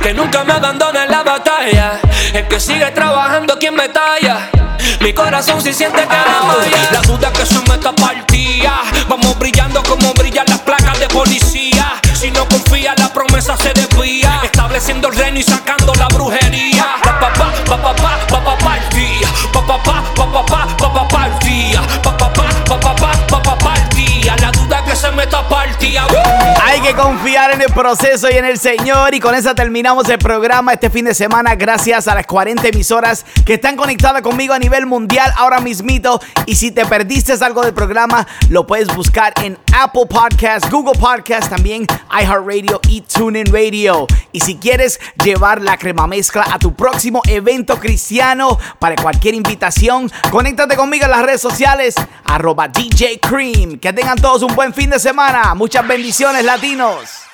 [0.00, 2.00] Que nunca me abandone en la batalla.
[2.32, 4.50] El que sigue trabajando, quien me talla.
[5.00, 6.16] Mi corazón si siente que
[6.92, 8.82] la duda que se me partida.
[9.08, 12.00] Vamos brillando como brillan las placas de policía.
[12.14, 14.40] Si no confía, la promesa se desvía.
[14.42, 16.86] Estableciendo el reino y sacando la brujería.
[17.02, 18.70] Pa pa pa pa pa pa pa pa pa.
[19.52, 21.09] Pa pa pa pa pa pa pa pa pa
[25.20, 26.06] está partida.
[26.62, 29.14] Hay que confiar en el proceso y en el Señor.
[29.14, 31.54] Y con esa terminamos el programa este fin de semana.
[31.54, 36.20] Gracias a las 40 emisoras que están conectadas conmigo a nivel mundial ahora mismito.
[36.46, 41.48] Y si te perdiste algo del programa, lo puedes buscar en Apple Podcast, Google Podcast,
[41.48, 44.06] también iHeartRadio y TuneIn Radio.
[44.32, 50.10] Y si quieres llevar la crema mezcla a tu próximo evento cristiano, para cualquier invitación,
[50.30, 51.94] conéctate conmigo en las redes sociales,
[52.24, 53.78] arroba DJ Cream.
[53.78, 54.98] Que tengan todos un buen fin de
[55.54, 57.29] Muchas bendiciones, latinos.